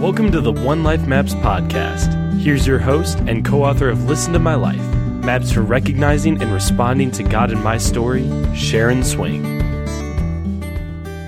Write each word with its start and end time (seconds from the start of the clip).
Welcome 0.00 0.32
to 0.32 0.40
the 0.40 0.50
One 0.50 0.82
Life 0.82 1.06
Maps 1.06 1.34
podcast. 1.34 2.40
Here's 2.40 2.66
your 2.66 2.78
host 2.78 3.18
and 3.18 3.44
co 3.44 3.64
author 3.64 3.90
of 3.90 4.04
Listen 4.04 4.32
to 4.32 4.38
My 4.38 4.54
Life 4.54 4.80
Maps 5.22 5.52
for 5.52 5.60
Recognizing 5.60 6.40
and 6.40 6.50
Responding 6.54 7.10
to 7.10 7.22
God 7.22 7.52
in 7.52 7.62
My 7.62 7.76
Story, 7.76 8.26
Sharon 8.56 9.04
Swing. 9.04 9.42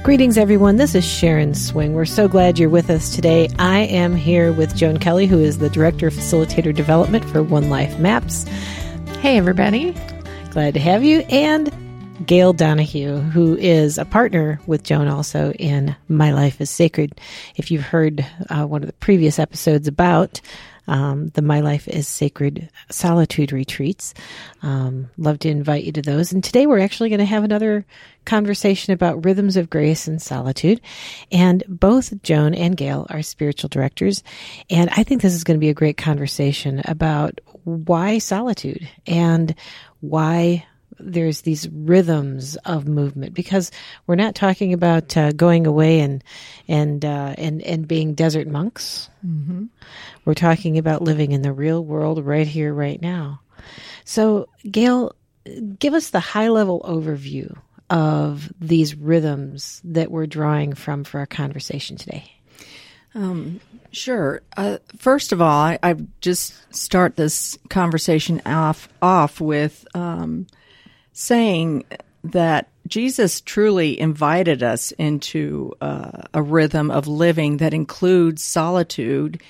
Greetings, 0.02 0.38
everyone. 0.38 0.76
This 0.76 0.94
is 0.94 1.04
Sharon 1.04 1.54
Swing. 1.54 1.92
We're 1.92 2.06
so 2.06 2.28
glad 2.28 2.58
you're 2.58 2.70
with 2.70 2.88
us 2.88 3.14
today. 3.14 3.50
I 3.58 3.80
am 3.80 4.16
here 4.16 4.54
with 4.54 4.74
Joan 4.74 4.96
Kelley, 4.96 5.26
who 5.26 5.38
is 5.38 5.58
the 5.58 5.68
Director 5.68 6.06
of 6.06 6.14
Facilitator 6.14 6.74
Development 6.74 7.26
for 7.26 7.42
One 7.42 7.68
Life 7.68 7.98
Maps. 7.98 8.44
Hey, 9.20 9.36
everybody. 9.36 9.94
Glad 10.50 10.72
to 10.72 10.80
have 10.80 11.04
you. 11.04 11.20
And 11.28 11.70
Gail 12.26 12.52
Donahue, 12.52 13.18
who 13.18 13.56
is 13.56 13.98
a 13.98 14.04
partner 14.04 14.60
with 14.66 14.84
Joan 14.84 15.08
also 15.08 15.52
in 15.52 15.96
My 16.08 16.32
Life 16.32 16.60
is 16.60 16.70
Sacred. 16.70 17.20
If 17.56 17.70
you've 17.70 17.82
heard 17.82 18.24
uh, 18.48 18.66
one 18.66 18.82
of 18.82 18.86
the 18.86 18.94
previous 18.94 19.38
episodes 19.38 19.88
about 19.88 20.40
um, 20.86 21.28
the 21.28 21.42
My 21.42 21.60
Life 21.60 21.88
is 21.88 22.06
Sacred 22.06 22.70
Solitude 22.90 23.52
retreats, 23.52 24.14
um, 24.62 25.10
love 25.16 25.38
to 25.40 25.48
invite 25.48 25.84
you 25.84 25.92
to 25.92 26.02
those. 26.02 26.32
And 26.32 26.42
today 26.42 26.66
we're 26.66 26.80
actually 26.80 27.08
going 27.08 27.18
to 27.20 27.24
have 27.24 27.44
another 27.44 27.84
conversation 28.24 28.92
about 28.92 29.24
rhythms 29.24 29.56
of 29.56 29.70
grace 29.70 30.06
and 30.06 30.20
solitude. 30.20 30.80
And 31.30 31.64
both 31.68 32.22
Joan 32.22 32.54
and 32.54 32.76
Gail 32.76 33.06
are 33.10 33.22
spiritual 33.22 33.68
directors. 33.68 34.22
And 34.70 34.90
I 34.90 35.02
think 35.02 35.22
this 35.22 35.34
is 35.34 35.44
going 35.44 35.58
to 35.58 35.64
be 35.64 35.70
a 35.70 35.74
great 35.74 35.96
conversation 35.96 36.82
about 36.84 37.40
why 37.64 38.18
solitude 38.18 38.88
and 39.06 39.54
why 40.00 40.66
there's 41.02 41.42
these 41.42 41.68
rhythms 41.68 42.56
of 42.64 42.86
movement 42.86 43.34
because 43.34 43.70
we're 44.06 44.14
not 44.14 44.34
talking 44.34 44.72
about 44.72 45.16
uh, 45.16 45.32
going 45.32 45.66
away 45.66 46.00
and 46.00 46.22
and 46.68 47.04
uh, 47.04 47.34
and 47.38 47.62
and 47.62 47.88
being 47.88 48.14
desert 48.14 48.46
monks. 48.46 49.08
Mm-hmm. 49.26 49.66
We're 50.24 50.34
talking 50.34 50.78
about 50.78 51.02
living 51.02 51.32
in 51.32 51.42
the 51.42 51.52
real 51.52 51.84
world 51.84 52.24
right 52.24 52.46
here, 52.46 52.72
right 52.72 53.00
now. 53.00 53.40
So, 54.04 54.48
Gail, 54.68 55.14
give 55.78 55.94
us 55.94 56.10
the 56.10 56.20
high 56.20 56.48
level 56.48 56.80
overview 56.84 57.56
of 57.90 58.52
these 58.60 58.94
rhythms 58.94 59.80
that 59.84 60.10
we're 60.10 60.26
drawing 60.26 60.72
from 60.72 61.04
for 61.04 61.20
our 61.20 61.26
conversation 61.26 61.96
today. 61.96 62.32
Um, 63.14 63.60
sure. 63.90 64.40
Uh, 64.56 64.78
first 64.96 65.32
of 65.32 65.42
all, 65.42 65.60
I, 65.60 65.78
I, 65.82 65.96
just 66.22 66.54
start 66.74 67.16
this 67.16 67.58
conversation 67.68 68.40
off 68.46 68.88
off 69.02 69.40
with 69.40 69.86
um, 69.94 70.46
saying 71.12 71.84
that 72.24 72.68
Jesus 72.86 73.40
truly 73.40 73.98
invited 73.98 74.62
us 74.62 74.92
into 74.92 75.72
uh, 75.80 76.22
a 76.34 76.42
rhythm 76.42 76.90
of 76.90 77.06
living 77.06 77.58
that 77.58 77.74
includes 77.74 78.42
solitude, 78.42 79.40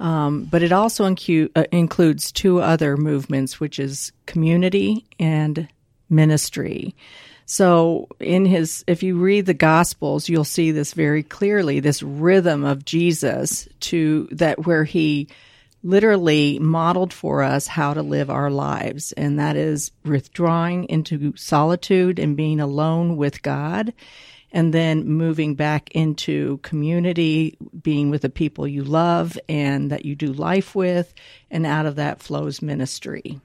um, 0.00 0.44
but 0.44 0.62
it 0.62 0.72
also 0.72 1.04
incu- 1.08 1.50
uh, 1.54 1.64
includes 1.72 2.32
two 2.32 2.60
other 2.60 2.96
movements, 2.96 3.60
which 3.60 3.78
is 3.78 4.12
community 4.26 5.06
and 5.18 5.68
ministry. 6.10 6.94
So, 7.44 8.08
in 8.20 8.46
his, 8.46 8.84
if 8.86 9.02
you 9.02 9.18
read 9.18 9.46
the 9.46 9.54
Gospels, 9.54 10.28
you'll 10.28 10.44
see 10.44 10.70
this 10.70 10.94
very 10.94 11.22
clearly. 11.22 11.80
This 11.80 12.02
rhythm 12.02 12.64
of 12.64 12.84
Jesus 12.84 13.68
to 13.80 14.28
that 14.30 14.64
where 14.64 14.84
he 14.84 15.28
literally 15.82 16.58
modeled 16.58 17.12
for 17.12 17.42
us 17.42 17.66
how 17.66 17.94
to 17.94 18.02
live 18.02 18.30
our 18.30 18.50
lives. 18.50 19.12
And 19.12 19.38
that 19.38 19.56
is 19.56 19.90
withdrawing 20.04 20.84
into 20.84 21.34
solitude 21.36 22.18
and 22.18 22.36
being 22.36 22.60
alone 22.60 23.16
with 23.16 23.42
God. 23.42 23.92
And 24.54 24.74
then 24.74 25.06
moving 25.06 25.54
back 25.54 25.90
into 25.92 26.58
community, 26.58 27.56
being 27.82 28.10
with 28.10 28.20
the 28.20 28.28
people 28.28 28.68
you 28.68 28.84
love 28.84 29.38
and 29.48 29.90
that 29.90 30.04
you 30.04 30.14
do 30.14 30.30
life 30.30 30.74
with. 30.74 31.14
And 31.50 31.64
out 31.64 31.86
of 31.86 31.96
that 31.96 32.20
flows 32.20 32.60
ministry. 32.60 33.40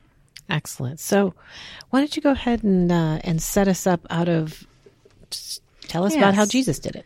Excellent. 0.49 0.99
So, 0.99 1.33
why 1.89 1.99
don't 1.99 2.15
you 2.15 2.21
go 2.21 2.31
ahead 2.31 2.63
and 2.63 2.91
uh, 2.91 3.19
and 3.23 3.41
set 3.41 3.67
us 3.67 3.85
up 3.85 4.05
out 4.09 4.29
of 4.29 4.65
tell 5.81 6.05
us 6.05 6.13
yes. 6.13 6.21
about 6.21 6.35
how 6.35 6.45
Jesus 6.45 6.79
did 6.79 6.95
it. 6.95 7.05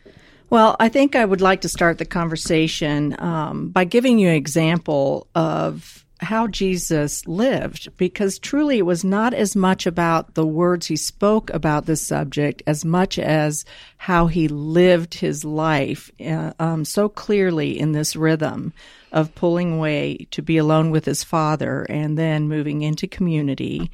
Well, 0.52 0.76
I 0.78 0.90
think 0.90 1.16
I 1.16 1.24
would 1.24 1.40
like 1.40 1.62
to 1.62 1.68
start 1.70 1.96
the 1.96 2.04
conversation 2.04 3.16
um, 3.18 3.70
by 3.70 3.84
giving 3.84 4.18
you 4.18 4.28
an 4.28 4.34
example 4.34 5.26
of 5.34 6.04
how 6.20 6.46
Jesus 6.46 7.26
lived, 7.26 7.88
because 7.96 8.38
truly 8.38 8.76
it 8.76 8.84
was 8.84 9.02
not 9.02 9.32
as 9.32 9.56
much 9.56 9.86
about 9.86 10.34
the 10.34 10.44
words 10.44 10.86
he 10.86 10.96
spoke 10.96 11.48
about 11.54 11.86
this 11.86 12.02
subject 12.02 12.62
as 12.66 12.84
much 12.84 13.18
as 13.18 13.64
how 13.96 14.26
he 14.26 14.46
lived 14.46 15.14
his 15.14 15.42
life 15.42 16.10
uh, 16.20 16.52
um, 16.58 16.84
so 16.84 17.08
clearly 17.08 17.80
in 17.80 17.92
this 17.92 18.14
rhythm 18.14 18.74
of 19.10 19.34
pulling 19.34 19.72
away 19.72 20.26
to 20.32 20.42
be 20.42 20.58
alone 20.58 20.90
with 20.90 21.06
his 21.06 21.24
father 21.24 21.86
and 21.88 22.18
then 22.18 22.46
moving 22.46 22.82
into 22.82 23.06
community 23.06 23.90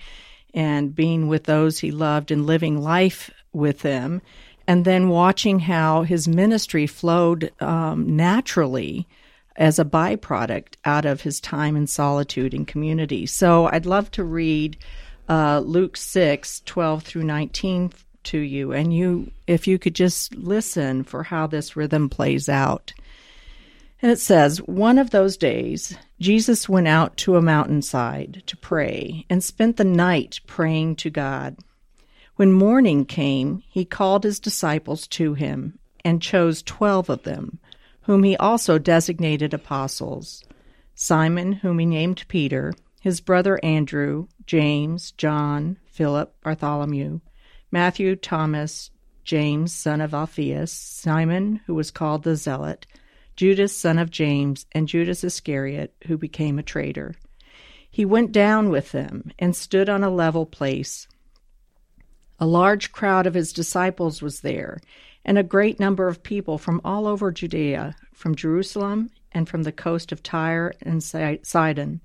and 0.55 0.93
being 0.93 1.29
with 1.29 1.45
those 1.45 1.79
he 1.79 1.93
loved 1.93 2.33
and 2.33 2.47
living 2.47 2.83
life 2.83 3.31
with 3.53 3.79
them 3.83 4.21
and 4.69 4.85
then 4.85 5.09
watching 5.09 5.59
how 5.59 6.03
his 6.03 6.29
ministry 6.29 6.87
flowed 6.87 7.51
um, 7.61 8.17
naturally 8.17 9.09
as 9.57 9.79
a 9.79 9.85
byproduct 9.85 10.75
out 10.85 11.07
of 11.07 11.23
his 11.23 11.41
time 11.41 11.75
in 11.75 11.87
solitude 11.87 12.53
and 12.53 12.69
community. 12.69 13.25
So 13.25 13.71
I'd 13.73 13.87
love 13.87 14.11
to 14.13 14.23
read 14.23 14.77
uh, 15.27 15.61
Luke 15.61 15.97
6, 15.97 16.61
12 16.67 17.03
through 17.03 17.25
19 17.25 17.93
to 18.25 18.39
you, 18.39 18.73
and 18.73 18.95
you, 18.95 19.31
if 19.47 19.67
you 19.67 19.79
could 19.79 19.95
just 19.95 20.35
listen 20.35 21.03
for 21.03 21.23
how 21.23 21.47
this 21.47 21.75
rhythm 21.75 22.11
plays 22.11 22.47
out. 22.47 22.93
And 24.03 24.13
it 24.13 24.21
says, 24.21 24.59
One 24.59 24.99
of 24.99 25.11
those 25.11 25.39
days, 25.39 25.97
Jesus 26.21 26.69
went 26.69 26.89
out 26.89 27.17
to 27.19 27.37
a 27.37 27.43
mountainside 27.43 28.43
to 28.47 28.57
pray 28.57 29.25
and 29.31 29.43
spent 29.43 29.79
the 29.79 29.85
night 29.85 30.41
praying 30.47 30.97
to 30.97 31.11
God. 31.11 31.57
When 32.39 32.53
morning 32.53 33.05
came, 33.05 33.65
he 33.69 33.85
called 33.85 34.23
his 34.23 34.39
disciples 34.39 35.09
to 35.09 35.35
him 35.35 35.81
and 36.05 36.23
chose 36.23 36.63
twelve 36.63 37.11
of 37.11 37.25
them, 37.25 37.59
whom 38.03 38.23
he 38.23 38.37
also 38.37 38.79
designated 38.79 39.53
apostles 39.53 40.45
Simon, 40.95 41.55
whom 41.55 41.81
he 41.81 41.87
named 41.87 42.25
Peter, 42.29 42.75
his 43.01 43.21
brother 43.21 43.59
Andrew, 43.65 44.29
James, 44.47 45.11
John, 45.11 45.79
Philip, 45.87 46.33
Bartholomew, 46.45 47.19
Matthew, 47.73 48.15
Thomas, 48.15 48.93
James, 49.25 49.75
son 49.75 50.01
of 50.01 50.15
Alphaeus, 50.15 50.71
Simon, 50.71 51.61
who 51.67 51.75
was 51.75 51.91
called 51.91 52.23
the 52.23 52.37
Zealot, 52.37 52.87
Judas, 53.35 53.77
son 53.77 53.99
of 53.99 54.13
James, 54.13 54.65
and 54.71 54.87
Judas 54.87 55.25
Iscariot, 55.25 55.93
who 56.07 56.17
became 56.17 56.61
a 56.61 56.63
traitor. 56.63 57.17
He 57.91 58.05
went 58.05 58.31
down 58.31 58.71
with 58.71 58.93
them 58.93 59.33
and 59.41 59.57
stood 59.57 59.89
on 59.89 60.05
a 60.05 60.09
level 60.09 60.47
place 60.47 61.09
a 62.39 62.47
large 62.47 62.93
crowd 62.93 63.27
of 63.27 63.35
his 63.35 63.53
disciples 63.53 64.23
was 64.23 64.41
there, 64.41 64.81
and 65.25 65.37
a 65.37 65.43
great 65.43 65.81
number 65.81 66.09
of 66.09 66.23
people 66.23 66.59
from 66.59 66.81
all 66.85 67.07
over 67.07 67.31
Judea, 67.33 67.97
from 68.15 68.35
Jerusalem, 68.35 69.11
and 69.33 69.49
from 69.49 69.65
the 69.65 69.73
coast 69.73 70.13
of 70.13 70.23
Tyre 70.23 70.73
and 70.81 71.03
Sidon, 71.03 72.01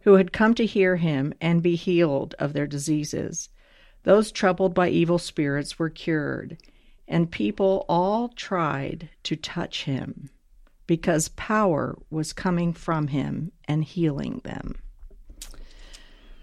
who 0.00 0.14
had 0.14 0.32
come 0.32 0.54
to 0.54 0.64
hear 0.64 0.96
him 0.96 1.34
and 1.40 1.62
be 1.62 1.74
healed 1.74 2.34
of 2.38 2.52
their 2.52 2.66
diseases. 2.66 3.48
Those 4.04 4.30
troubled 4.30 4.72
by 4.72 4.88
evil 4.88 5.18
spirits 5.18 5.78
were 5.78 5.90
cured, 5.90 6.58
and 7.08 7.30
people 7.30 7.84
all 7.88 8.28
tried 8.28 9.10
to 9.24 9.36
touch 9.36 9.84
him, 9.84 10.30
because 10.86 11.28
power 11.30 11.98
was 12.08 12.32
coming 12.32 12.72
from 12.72 13.08
him 13.08 13.50
and 13.66 13.82
healing 13.82 14.40
them. 14.44 14.76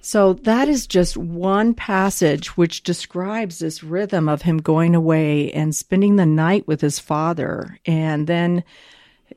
So 0.06 0.34
that 0.34 0.68
is 0.68 0.86
just 0.86 1.16
one 1.16 1.74
passage 1.74 2.58
which 2.58 2.84
describes 2.84 3.60
this 3.60 3.84
rhythm 3.84 4.28
of 4.28 4.42
him 4.42 4.58
going 4.58 4.96
away 4.96 5.50
and 5.54 5.74
spending 5.74 6.18
the 6.18 6.26
night 6.26 6.68
with 6.68 6.82
his 6.82 7.00
father 7.00 7.80
and 7.86 8.28
then 8.28 8.66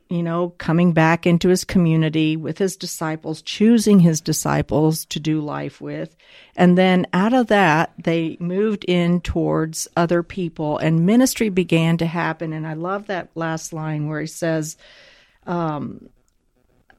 you 0.08 0.22
know, 0.22 0.50
coming 0.58 0.92
back 0.92 1.26
into 1.26 1.48
his 1.48 1.64
community 1.64 2.36
with 2.36 2.58
his 2.58 2.76
disciples, 2.76 3.42
choosing 3.42 4.00
his 4.00 4.20
disciples 4.20 5.04
to 5.06 5.18
do 5.18 5.40
life 5.40 5.80
with. 5.80 6.16
And 6.54 6.76
then 6.76 7.06
out 7.12 7.32
of 7.32 7.46
that, 7.48 7.92
they 7.98 8.36
moved 8.38 8.84
in 8.84 9.20
towards 9.20 9.88
other 9.96 10.22
people 10.22 10.78
and 10.78 11.06
ministry 11.06 11.48
began 11.48 11.96
to 11.98 12.06
happen. 12.06 12.52
And 12.52 12.66
I 12.66 12.74
love 12.74 13.06
that 13.06 13.30
last 13.34 13.72
line 13.72 14.08
where 14.08 14.20
he 14.20 14.26
says, 14.26 14.76
um, 15.46 16.08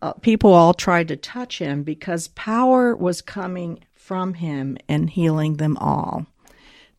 uh, 0.02 0.14
people 0.14 0.54
all 0.54 0.74
tried 0.74 1.10
to 1.10 1.16
touch 1.16 1.60
him 1.60 1.84
because 1.84 2.28
power 2.30 2.96
was 2.96 3.22
coming 3.22 3.80
from 3.96 4.34
him 4.34 4.78
and 4.88 5.10
healing 5.10 5.58
them 5.58 5.78
all. 5.78 6.26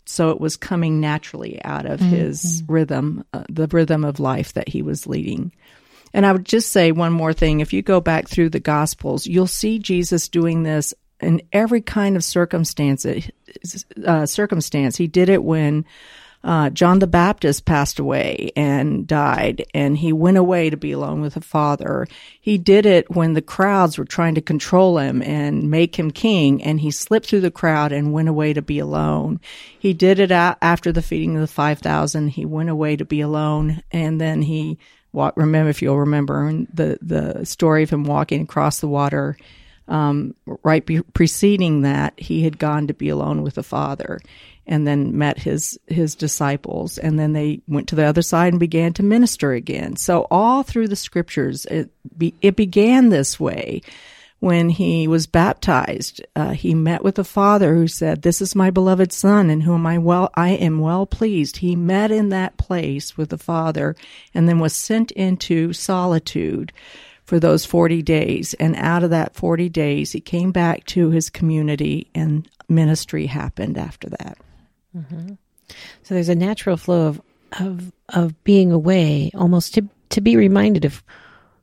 So 0.04 0.30
it 0.30 0.40
was 0.40 0.56
coming 0.56 1.00
naturally 1.00 1.62
out 1.64 1.84
of 1.84 2.00
mm-hmm. 2.00 2.10
his 2.10 2.62
rhythm, 2.66 3.24
uh, 3.32 3.44
the 3.48 3.66
rhythm 3.66 4.04
of 4.04 4.20
life 4.20 4.54
that 4.54 4.68
he 4.68 4.82
was 4.82 5.06
leading. 5.06 5.52
And 6.14 6.24
I 6.24 6.32
would 6.32 6.46
just 6.46 6.70
say 6.70 6.92
one 6.92 7.12
more 7.12 7.34
thing. 7.34 7.60
If 7.60 7.72
you 7.72 7.82
go 7.82 8.00
back 8.00 8.28
through 8.28 8.50
the 8.50 8.60
Gospels, 8.60 9.26
you'll 9.26 9.46
see 9.46 9.78
Jesus 9.78 10.28
doing 10.28 10.62
this 10.62 10.94
in 11.20 11.42
every 11.52 11.82
kind 11.82 12.16
of 12.16 12.24
circumstance. 12.24 13.04
Uh, 14.06 14.24
circumstance. 14.24 14.96
He 14.96 15.06
did 15.06 15.28
it 15.28 15.44
when 15.44 15.84
uh, 16.44 16.70
John 16.70 17.00
the 17.00 17.08
Baptist 17.08 17.64
passed 17.64 17.98
away 17.98 18.52
and 18.54 19.06
died, 19.06 19.66
and 19.74 19.98
he 19.98 20.12
went 20.12 20.36
away 20.36 20.70
to 20.70 20.76
be 20.76 20.92
alone 20.92 21.20
with 21.20 21.34
the 21.34 21.40
Father. 21.40 22.06
He 22.40 22.58
did 22.58 22.86
it 22.86 23.10
when 23.10 23.34
the 23.34 23.42
crowds 23.42 23.98
were 23.98 24.04
trying 24.04 24.36
to 24.36 24.40
control 24.40 24.98
him 24.98 25.20
and 25.20 25.68
make 25.70 25.98
him 25.98 26.12
king, 26.12 26.62
and 26.62 26.80
he 26.80 26.92
slipped 26.92 27.26
through 27.26 27.40
the 27.40 27.50
crowd 27.50 27.90
and 27.90 28.12
went 28.12 28.28
away 28.28 28.52
to 28.52 28.62
be 28.62 28.78
alone. 28.78 29.40
He 29.78 29.92
did 29.92 30.20
it 30.20 30.30
after 30.30 30.92
the 30.92 31.02
feeding 31.02 31.34
of 31.34 31.40
the 31.40 31.48
5,000. 31.48 32.28
He 32.28 32.44
went 32.44 32.70
away 32.70 32.94
to 32.96 33.04
be 33.04 33.20
alone, 33.20 33.82
and 33.90 34.20
then 34.20 34.42
he 34.42 34.78
walked, 35.12 35.38
remember, 35.38 35.70
if 35.70 35.82
you'll 35.82 35.98
remember 35.98 36.52
the, 36.72 36.98
the 37.02 37.44
story 37.46 37.82
of 37.82 37.90
him 37.90 38.04
walking 38.04 38.42
across 38.42 38.78
the 38.78 38.88
water. 38.88 39.36
Um, 39.88 40.34
right 40.62 40.84
be- 40.84 41.00
preceding 41.00 41.80
that, 41.82 42.12
he 42.20 42.44
had 42.44 42.58
gone 42.58 42.88
to 42.88 42.94
be 42.94 43.08
alone 43.08 43.42
with 43.42 43.54
the 43.54 43.62
Father 43.62 44.20
and 44.68 44.86
then 44.86 45.16
met 45.16 45.38
his 45.38 45.78
his 45.86 46.14
disciples. 46.14 46.98
And 46.98 47.18
then 47.18 47.32
they 47.32 47.60
went 47.66 47.88
to 47.88 47.96
the 47.96 48.04
other 48.04 48.22
side 48.22 48.52
and 48.52 48.60
began 48.60 48.92
to 48.94 49.02
minister 49.02 49.52
again. 49.52 49.96
So 49.96 50.26
all 50.30 50.62
through 50.62 50.88
the 50.88 50.96
scriptures 50.96 51.64
it 51.66 51.90
be, 52.16 52.34
it 52.42 52.54
began 52.54 53.08
this 53.08 53.40
way. 53.40 53.80
When 54.40 54.68
he 54.68 55.08
was 55.08 55.26
baptized 55.26 56.24
uh, 56.36 56.50
he 56.50 56.72
met 56.72 57.02
with 57.02 57.16
the 57.16 57.24
father 57.24 57.74
who 57.74 57.88
said 57.88 58.22
this 58.22 58.40
is 58.40 58.54
my 58.54 58.70
beloved 58.70 59.12
son 59.12 59.50
in 59.50 59.62
whom 59.62 59.84
i 59.84 59.98
well 59.98 60.30
i 60.34 60.50
am 60.50 60.78
well 60.78 61.06
pleased. 61.06 61.56
He 61.56 61.74
met 61.74 62.12
in 62.12 62.28
that 62.28 62.56
place 62.56 63.16
with 63.16 63.30
the 63.30 63.38
father 63.38 63.96
and 64.34 64.48
then 64.48 64.60
was 64.60 64.76
sent 64.76 65.10
into 65.12 65.72
solitude 65.72 66.72
for 67.24 67.40
those 67.40 67.64
40 67.64 68.00
days. 68.02 68.54
And 68.54 68.76
out 68.76 69.02
of 69.02 69.10
that 69.10 69.34
40 69.34 69.70
days 69.70 70.12
he 70.12 70.20
came 70.20 70.52
back 70.52 70.84
to 70.86 71.10
his 71.10 71.30
community 71.30 72.08
and 72.14 72.48
ministry 72.68 73.26
happened 73.26 73.76
after 73.76 74.08
that 74.10 74.38
Mm-hmm. 74.98 75.34
So 76.02 76.14
there's 76.14 76.28
a 76.28 76.34
natural 76.34 76.76
flow 76.76 77.06
of 77.06 77.22
of 77.60 77.92
of 78.10 78.44
being 78.44 78.72
away, 78.72 79.30
almost 79.34 79.74
to 79.74 79.88
to 80.10 80.20
be 80.20 80.36
reminded 80.36 80.84
of 80.84 81.02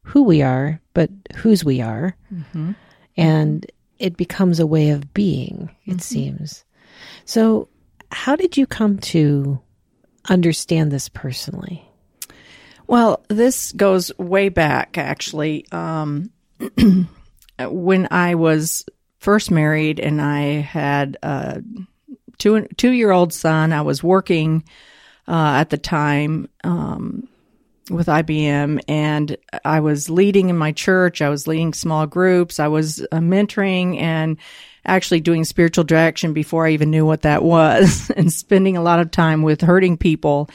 who 0.03 0.23
we 0.23 0.41
are, 0.41 0.79
but 0.93 1.09
whose 1.35 1.65
we 1.65 1.81
are, 1.81 2.15
mm-hmm. 2.33 2.71
and 3.17 3.65
it 3.99 4.17
becomes 4.17 4.59
a 4.59 4.67
way 4.67 4.89
of 4.89 5.13
being. 5.13 5.69
It 5.85 5.91
mm-hmm. 5.91 5.99
seems. 5.99 6.63
So, 7.25 7.69
how 8.11 8.35
did 8.35 8.57
you 8.57 8.67
come 8.67 8.99
to 8.99 9.59
understand 10.29 10.91
this 10.91 11.09
personally? 11.09 11.83
Well, 12.87 13.23
this 13.29 13.71
goes 13.71 14.15
way 14.17 14.49
back, 14.49 14.97
actually. 14.97 15.65
Um, 15.71 16.29
when 17.59 18.07
I 18.11 18.35
was 18.35 18.85
first 19.19 19.49
married 19.49 19.99
and 19.99 20.21
I 20.21 20.41
had 20.61 21.17
uh, 21.23 21.61
two 22.37 22.67
two 22.77 22.91
year 22.91 23.11
old 23.11 23.33
son. 23.33 23.73
I 23.73 23.81
was 23.81 24.03
working 24.03 24.63
uh, 25.27 25.55
at 25.57 25.69
the 25.69 25.77
time 25.77 26.49
um, 26.63 27.27
with 27.89 28.07
IBM, 28.07 28.81
and 28.87 29.37
I 29.63 29.79
was 29.79 30.09
leading 30.09 30.49
in 30.49 30.57
my 30.57 30.71
church. 30.71 31.21
I 31.21 31.29
was 31.29 31.47
leading 31.47 31.73
small 31.73 32.07
groups. 32.07 32.59
I 32.59 32.67
was 32.67 33.01
uh, 33.01 33.17
mentoring 33.17 33.99
and 33.99 34.37
actually 34.85 35.19
doing 35.19 35.43
spiritual 35.43 35.83
direction 35.83 36.33
before 36.33 36.67
I 36.67 36.71
even 36.71 36.91
knew 36.91 37.05
what 37.05 37.23
that 37.23 37.43
was, 37.43 38.09
and 38.15 38.31
spending 38.31 38.77
a 38.77 38.83
lot 38.83 38.99
of 38.99 39.11
time 39.11 39.41
with 39.41 39.61
hurting 39.61 39.97
people. 39.97 40.49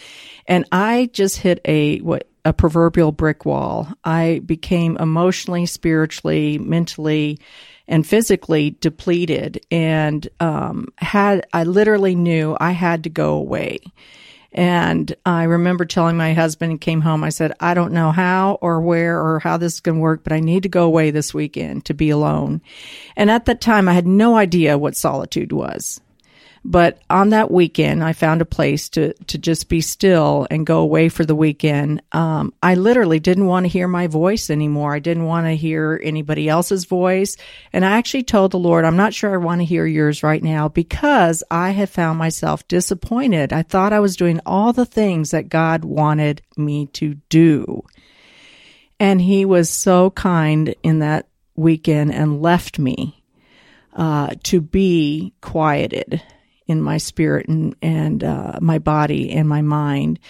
And 0.47 0.65
I 0.73 1.11
just 1.13 1.39
hit 1.39 1.61
a 1.65 1.99
what 1.99 2.29
a 2.45 2.53
proverbial 2.53 3.13
brick 3.13 3.45
wall. 3.45 3.89
I 4.05 4.41
became 4.45 4.97
emotionally, 4.97 5.67
spiritually, 5.67 6.59
mentally 6.59 7.39
and 7.91 8.07
physically 8.07 8.77
depleted 8.81 9.67
and 9.71 10.29
um, 10.39 10.89
had 10.97 11.45
I 11.53 11.65
literally 11.65 12.15
knew 12.15 12.57
I 12.59 12.71
had 12.71 13.05
to 13.05 13.11
go 13.11 13.35
away. 13.35 13.81
And 14.53 15.15
I 15.25 15.45
remember 15.45 15.85
telling 15.85 16.17
my 16.17 16.33
husband 16.33 16.73
and 16.73 16.81
came 16.81 17.01
home, 17.03 17.23
I 17.23 17.29
said, 17.29 17.53
I 17.61 17.75
don't 17.75 17.93
know 17.93 18.11
how 18.11 18.59
or 18.61 18.81
where 18.81 19.21
or 19.21 19.39
how 19.39 19.57
this 19.57 19.75
is 19.75 19.81
going 19.81 19.97
to 19.99 20.01
work, 20.01 20.25
but 20.25 20.33
I 20.33 20.41
need 20.41 20.65
to 20.65 20.69
go 20.69 20.85
away 20.85 21.11
this 21.11 21.33
weekend 21.33 21.85
to 21.85 21.95
be 21.95 22.11
alone. 22.11 22.61
And 23.17 23.31
at 23.31 23.45
that 23.45 23.61
time, 23.61 23.89
I 23.89 23.93
had 23.93 24.09
no 24.09 24.37
idea 24.37 24.79
what 24.79 24.97
solitude 24.97 25.53
was. 25.53 26.01
But 26.65 26.99
on 27.09 27.31
that 27.31 27.51
weekend, 27.51 28.05
I 28.05 28.13
found 28.13 28.43
a 28.43 28.47
place 28.47 28.91
to, 28.91 29.15
to 29.15 29.39
just 29.39 29.71
be 29.71 29.81
still 29.81 30.47
and 30.51 30.67
go 30.67 30.81
away 30.81 31.09
for 31.09 31.25
the 31.25 31.35
weekend. 31.35 32.03
Um, 32.13 32.53
I 32.63 32.75
literally 32.75 33.19
didn't 33.19 33.47
want 33.47 33.65
to 33.65 33.69
hear 33.69 33.89
my 33.89 34.09
voice 34.09 34.51
anymore. 34.51 34.95
I 34.95 34.99
didn't 34.99 35.25
want 35.25 35.47
to 35.47 35.57
hear 35.57 35.99
anybody 36.03 36.51
else's 36.51 36.85
voice. 36.85 37.39
And 37.73 37.83
I 37.83 37.93
actually 37.93 38.25
told 38.25 38.51
the 38.51 38.59
Lord, 38.59 38.85
I'm 38.85 38.97
not 38.97 39.15
sure 39.15 39.33
I 39.33 39.39
want 39.39 39.63
to 39.63 39.65
hear 39.65 39.87
yours 39.87 40.23
right 40.23 40.43
now 40.43 40.69
because 40.69 41.43
I 41.51 41.71
had 41.71 41.89
found 41.89 42.19
myself 42.19 42.69
disappointed. 42.69 43.55
I 43.55 43.63
thought 43.63 43.95
I 43.95 44.01
was 44.01 44.17
doing 44.17 44.41
all 44.45 44.75
the 44.75 44.87
things 44.87 45.31
that 45.31 45.49
God 45.49 45.85
wanted 45.87 46.43
me 46.59 46.87
to 46.89 47.15
do. 47.31 47.85
And 48.99 49.19
he 49.19 49.47
was 49.47 49.71
so 49.71 50.11
kind 50.11 50.75
in 50.83 50.99
that 50.99 51.27
weekend 51.57 52.13
and 52.13 52.43
left 52.43 52.79
me 52.79 53.25
uh, 53.95 54.35
to 54.43 54.61
be 54.61 55.33
quieted 55.41 56.23
in 56.71 56.81
my 56.81 56.99
spirit 56.99 57.49
and, 57.49 57.75
and 57.83 58.23
uh, 58.23 58.59
my 58.61 58.79
body 58.79 59.33
and 59.33 59.49
my 59.49 59.61
mind. 59.61 60.21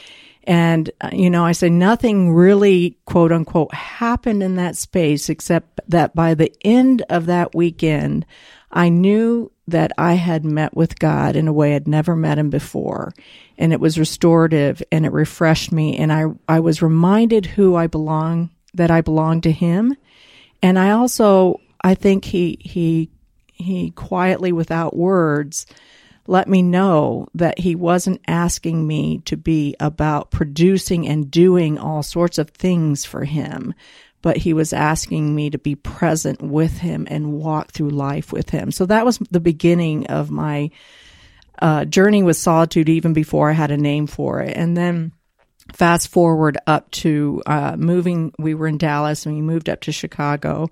And, 0.44 0.90
uh, 1.00 1.10
you 1.12 1.28
know, 1.28 1.44
I 1.44 1.52
say 1.52 1.68
nothing 1.68 2.32
really, 2.32 2.96
quote 3.04 3.30
unquote, 3.30 3.74
happened 3.74 4.42
in 4.42 4.56
that 4.56 4.74
space 4.74 5.28
except 5.28 5.80
that 5.88 6.14
by 6.14 6.34
the 6.34 6.50
end 6.62 7.02
of 7.10 7.26
that 7.26 7.54
weekend, 7.54 8.24
I 8.72 8.88
knew 8.88 9.52
that 9.68 9.92
I 9.98 10.14
had 10.14 10.44
met 10.44 10.74
with 10.74 10.98
God 10.98 11.36
in 11.36 11.46
a 11.46 11.52
way 11.52 11.74
I'd 11.74 11.86
never 11.86 12.16
met 12.16 12.38
him 12.38 12.50
before. 12.50 13.12
And 13.58 13.72
it 13.72 13.80
was 13.80 13.98
restorative 13.98 14.82
and 14.90 15.04
it 15.04 15.12
refreshed 15.12 15.72
me. 15.72 15.98
And 15.98 16.12
I, 16.12 16.24
I 16.48 16.60
was 16.60 16.82
reminded 16.82 17.44
who 17.44 17.76
I 17.76 17.86
belong, 17.86 18.50
that 18.74 18.90
I 18.90 19.02
belong 19.02 19.42
to 19.42 19.52
him. 19.52 19.94
And 20.62 20.78
I 20.78 20.92
also, 20.92 21.60
I 21.82 21.94
think 21.94 22.24
he, 22.24 22.58
he, 22.60 23.10
he 23.52 23.90
quietly 23.90 24.52
without 24.52 24.96
words 24.96 25.66
let 26.30 26.48
me 26.48 26.62
know 26.62 27.26
that 27.34 27.58
he 27.58 27.74
wasn't 27.74 28.20
asking 28.28 28.86
me 28.86 29.18
to 29.24 29.36
be 29.36 29.74
about 29.80 30.30
producing 30.30 31.08
and 31.08 31.28
doing 31.28 31.76
all 31.76 32.04
sorts 32.04 32.38
of 32.38 32.50
things 32.50 33.04
for 33.04 33.24
him, 33.24 33.74
but 34.22 34.36
he 34.36 34.52
was 34.52 34.72
asking 34.72 35.34
me 35.34 35.50
to 35.50 35.58
be 35.58 35.74
present 35.74 36.40
with 36.40 36.78
him 36.78 37.08
and 37.10 37.32
walk 37.32 37.72
through 37.72 37.90
life 37.90 38.32
with 38.32 38.48
him. 38.50 38.70
So 38.70 38.86
that 38.86 39.04
was 39.04 39.18
the 39.32 39.40
beginning 39.40 40.06
of 40.06 40.30
my 40.30 40.70
uh, 41.60 41.84
journey 41.86 42.22
with 42.22 42.36
solitude, 42.36 42.88
even 42.88 43.12
before 43.12 43.50
I 43.50 43.54
had 43.54 43.72
a 43.72 43.76
name 43.76 44.06
for 44.06 44.40
it. 44.40 44.56
And 44.56 44.76
then 44.76 45.10
fast 45.72 46.06
forward 46.10 46.58
up 46.64 46.88
to 46.92 47.42
uh, 47.44 47.74
moving, 47.76 48.32
we 48.38 48.54
were 48.54 48.68
in 48.68 48.78
Dallas 48.78 49.26
and 49.26 49.34
we 49.34 49.42
moved 49.42 49.68
up 49.68 49.80
to 49.80 49.90
Chicago 49.90 50.68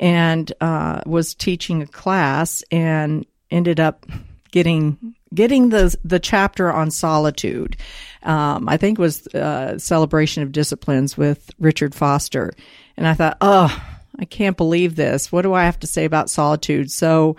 and 0.00 0.50
uh, 0.62 1.02
was 1.04 1.34
teaching 1.34 1.82
a 1.82 1.86
class 1.86 2.64
and 2.70 3.26
ended 3.50 3.80
up 3.80 4.06
getting 4.54 5.16
getting 5.34 5.70
the 5.70 5.94
the 6.04 6.20
chapter 6.20 6.72
on 6.72 6.88
solitude. 6.92 7.76
Um, 8.22 8.68
I 8.68 8.76
think 8.76 8.98
was 8.98 9.26
uh, 9.34 9.78
celebration 9.78 10.44
of 10.44 10.52
disciplines 10.52 11.18
with 11.18 11.50
Richard 11.58 11.92
Foster, 11.92 12.52
and 12.96 13.04
I 13.04 13.14
thought, 13.14 13.36
oh, 13.40 13.82
I 14.16 14.24
can't 14.24 14.56
believe 14.56 14.94
this. 14.94 15.32
What 15.32 15.42
do 15.42 15.52
I 15.52 15.64
have 15.64 15.80
to 15.80 15.88
say 15.88 16.04
about 16.04 16.30
solitude? 16.30 16.90
So 16.90 17.36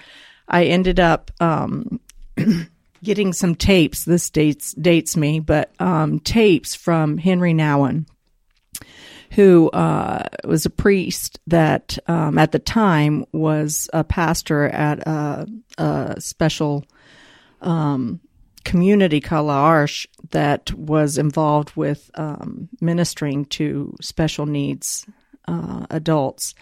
I 0.48 0.66
ended 0.66 1.00
up. 1.00 1.32
Um, 1.40 2.00
getting 3.04 3.34
some 3.34 3.54
tapes. 3.56 4.04
This 4.04 4.30
dates 4.32 4.74
dates 4.74 5.16
me, 5.16 5.40
but 5.40 5.72
um, 5.80 6.20
tapes 6.20 6.74
from 6.74 7.18
Henry 7.18 7.54
Nouwen, 7.54 8.08
who 9.32 9.70
uh, 9.70 10.28
was 10.44 10.66
a 10.66 10.72
priest 10.72 11.40
that 11.48 11.98
um, 12.08 12.40
at 12.40 12.52
the 12.52 12.60
time 12.60 13.26
was 13.32 13.90
a 13.94 14.04
pastor 14.04 14.66
at 14.66 15.00
a, 15.08 15.48
a 15.78 16.16
special 16.20 16.84
um, 17.66 18.20
community 18.64 19.22
L'Arche 19.30 20.08
that 20.32 20.74
was 20.74 21.18
involved 21.18 21.76
with 21.76 22.10
um, 22.16 22.70
ministering 22.82 23.46
to 23.46 23.96
special 24.02 24.46
needs 24.46 25.06
uh, 25.48 25.86
adults. 25.90 26.56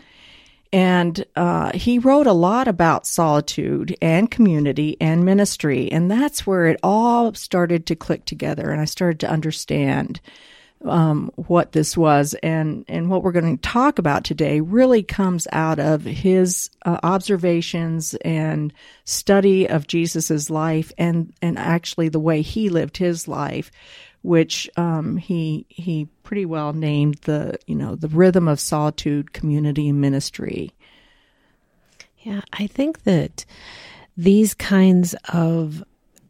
And 0.72 1.24
uh, 1.36 1.72
he 1.75 2.00
wrote 2.00 2.25
a 2.25 2.33
lot 2.33 2.67
about 2.67 3.05
solitude 3.05 3.95
and 4.01 4.31
community 4.31 4.98
and 5.00 5.24
ministry. 5.24 5.91
And 5.91 6.10
that's 6.10 6.48
where 6.48 6.65
it 6.65 6.79
all 6.81 7.33
started 7.36 7.86
to 7.86 7.95
click 7.95 8.25
together. 8.25 8.72
And 8.72 8.81
I 8.81 8.86
started 8.86 9.19
to 9.22 9.29
understand 9.29 10.19
um, 10.86 11.32
what 11.36 11.72
this 11.72 11.98
was. 11.98 12.36
And 12.44 12.86
and 12.88 13.10
what 13.10 13.24
we're 13.24 13.32
going 13.32 13.58
to 13.58 13.70
talk 13.70 14.00
about 14.00 14.24
today 14.24 14.60
really 14.60 15.04
comes 15.04 15.48
out 15.52 15.80
of 15.80 16.04
his 16.04 16.70
uh, 16.86 17.00
observations 17.04 18.13
and 18.25 18.74
study 19.06 19.68
of 19.68 19.88
Jesus's 19.88 20.50
life 20.50 20.92
and 20.98 21.34
and 21.42 21.58
actually 21.58 22.10
the 22.10 22.20
way 22.20 22.42
he 22.42 22.70
lived 22.70 22.98
his 22.98 23.28
life 23.28 23.72
which 24.22 24.70
um, 24.78 25.18
he 25.18 25.66
he 25.68 26.08
pretty 26.24 26.46
well 26.46 26.72
named 26.72 27.16
the 27.24 27.58
you 27.68 27.75
know 27.75 27.94
the 27.96 28.08
rhythm 28.08 28.48
of 28.48 28.60
solitude 28.60 29.34
community 29.34 29.90
and 29.90 30.00
ministry. 30.00 30.72
Yeah 32.20 32.42
i 32.54 32.68
think 32.68 33.04
that 33.04 33.46
these 34.16 34.54
kinds 34.54 35.13
of 35.34 35.84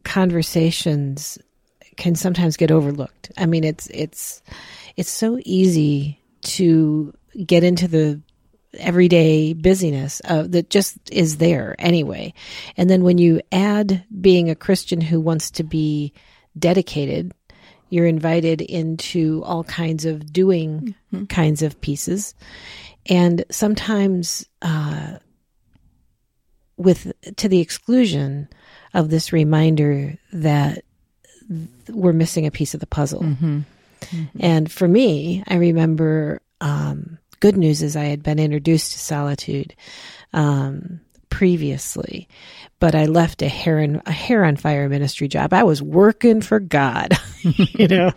conversations 0.04 1.38
can 1.98 2.16
sometimes 2.16 2.58
get 2.58 2.72
overlooked. 2.72 3.32
I 3.38 3.46
mean, 3.46 3.64
it's 3.64 3.88
it's 3.88 4.42
it's 4.96 5.10
so 5.10 5.40
easy 5.46 6.20
to 6.42 7.14
get 7.46 7.64
into 7.64 7.88
the 7.88 8.22
everyday 8.80 9.54
busyness 9.54 10.22
uh, 10.26 10.44
that 10.44 10.70
just 10.70 10.98
is 11.12 11.38
there 11.38 11.76
anyway. 11.80 12.34
And 12.76 12.90
then 12.90 13.04
when 13.04 13.18
you 13.18 13.42
add 13.52 14.04
being 14.20 14.50
a 14.50 14.56
Christian 14.56 15.02
who 15.02 15.20
wants 15.20 15.52
to 15.52 15.64
be 15.64 16.14
dedicated, 16.58 17.34
you're 17.90 18.08
invited 18.08 18.62
into 18.62 19.44
all 19.46 19.64
kinds 19.64 20.06
of 20.06 20.34
doing 20.34 20.96
mm-hmm. 21.14 21.26
kinds 21.26 21.62
of 21.62 21.80
pieces. 21.82 22.34
And 23.06 23.46
sometimes, 23.52 24.48
uh, 24.62 25.18
with 26.76 27.14
to 27.36 27.48
the 27.48 27.60
exclusion 27.60 28.50
of 28.94 29.10
this 29.10 29.32
reminder 29.32 30.18
that 30.32 30.84
we're 31.90 32.14
missing 32.14 32.46
a 32.46 32.52
piece 32.52 32.74
of 32.74 32.80
the 32.80 32.88
puzzle. 32.88 33.22
Mm-hmm. 33.22 33.62
Mm-hmm. 34.02 34.38
And 34.40 34.72
for 34.72 34.88
me, 34.88 35.44
I 35.48 35.56
remember 35.56 36.42
um, 36.62 37.18
good 37.40 37.58
news 37.58 37.82
is 37.82 37.96
I 37.96 38.06
had 38.06 38.24
been 38.24 38.40
introduced 38.40 38.94
to 38.94 39.00
solitude 39.00 39.76
um, 40.34 41.02
previously, 41.30 42.28
but 42.80 42.96
I 42.96 43.06
left 43.06 43.42
a 43.42 43.48
hair 43.48 43.80
and 43.80 44.02
a 44.06 44.12
hair 44.12 44.46
on 44.46 44.56
fire 44.56 44.88
ministry 44.88 45.28
job. 45.28 45.54
I 45.54 45.64
was 45.64 45.82
working 45.82 46.42
for 46.42 46.60
God, 46.60 47.18
you 47.42 47.88
know, 47.88 48.12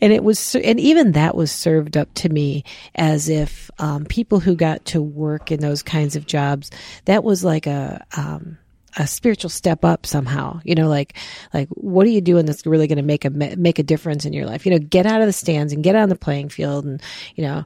and 0.00 0.12
it 0.12 0.22
was, 0.24 0.54
and 0.56 0.80
even 0.80 1.12
that 1.12 1.34
was 1.34 1.50
served 1.50 1.96
up 1.96 2.12
to 2.14 2.28
me 2.28 2.64
as 2.94 3.28
if 3.28 3.70
um, 3.78 4.04
people 4.04 4.40
who 4.40 4.56
got 4.56 4.84
to 4.86 5.00
work 5.00 5.50
in 5.50 5.60
those 5.60 5.82
kinds 5.82 6.16
of 6.16 6.26
jobs, 6.26 6.70
that 7.04 7.24
was 7.24 7.44
like 7.44 7.66
a, 7.66 8.04
um, 8.16 8.58
a 8.96 9.06
spiritual 9.06 9.50
step 9.50 9.84
up 9.84 10.06
somehow 10.06 10.60
you 10.64 10.74
know 10.74 10.88
like 10.88 11.14
like 11.52 11.68
what 11.70 12.06
are 12.06 12.10
you 12.10 12.20
doing 12.20 12.46
that's 12.46 12.66
really 12.66 12.86
going 12.86 12.96
to 12.96 13.02
make 13.02 13.24
a 13.24 13.30
make 13.30 13.78
a 13.78 13.82
difference 13.82 14.24
in 14.24 14.32
your 14.32 14.46
life 14.46 14.64
you 14.64 14.72
know 14.72 14.78
get 14.78 15.06
out 15.06 15.20
of 15.20 15.26
the 15.26 15.32
stands 15.32 15.72
and 15.72 15.84
get 15.84 15.96
on 15.96 16.08
the 16.08 16.16
playing 16.16 16.48
field 16.48 16.84
and 16.84 17.02
you 17.34 17.44
know 17.44 17.64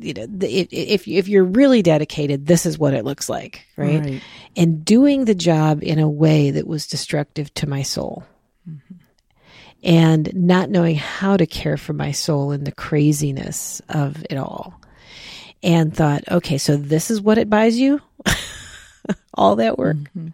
you 0.00 0.14
know, 0.14 0.26
if 0.42 1.08
if 1.08 1.28
you're 1.28 1.44
really 1.44 1.82
dedicated, 1.82 2.46
this 2.46 2.66
is 2.66 2.78
what 2.78 2.94
it 2.94 3.04
looks 3.04 3.28
like, 3.28 3.66
right? 3.76 4.00
right. 4.00 4.22
And 4.56 4.84
doing 4.84 5.24
the 5.24 5.34
job 5.34 5.82
in 5.82 5.98
a 5.98 6.08
way 6.08 6.50
that 6.50 6.66
was 6.66 6.86
destructive 6.86 7.52
to 7.54 7.68
my 7.68 7.82
soul, 7.82 8.24
mm-hmm. 8.68 8.94
and 9.82 10.34
not 10.34 10.70
knowing 10.70 10.96
how 10.96 11.36
to 11.36 11.46
care 11.46 11.76
for 11.76 11.92
my 11.92 12.12
soul 12.12 12.52
in 12.52 12.64
the 12.64 12.72
craziness 12.72 13.80
of 13.88 14.24
it 14.28 14.36
all, 14.36 14.80
and 15.62 15.94
thought, 15.94 16.24
okay, 16.30 16.58
so 16.58 16.76
this 16.76 17.10
is 17.10 17.20
what 17.20 17.38
it 17.38 17.48
buys 17.48 17.78
you, 17.78 18.00
all 19.34 19.56
that 19.56 19.78
work, 19.78 19.96
mm-hmm. 19.96 20.28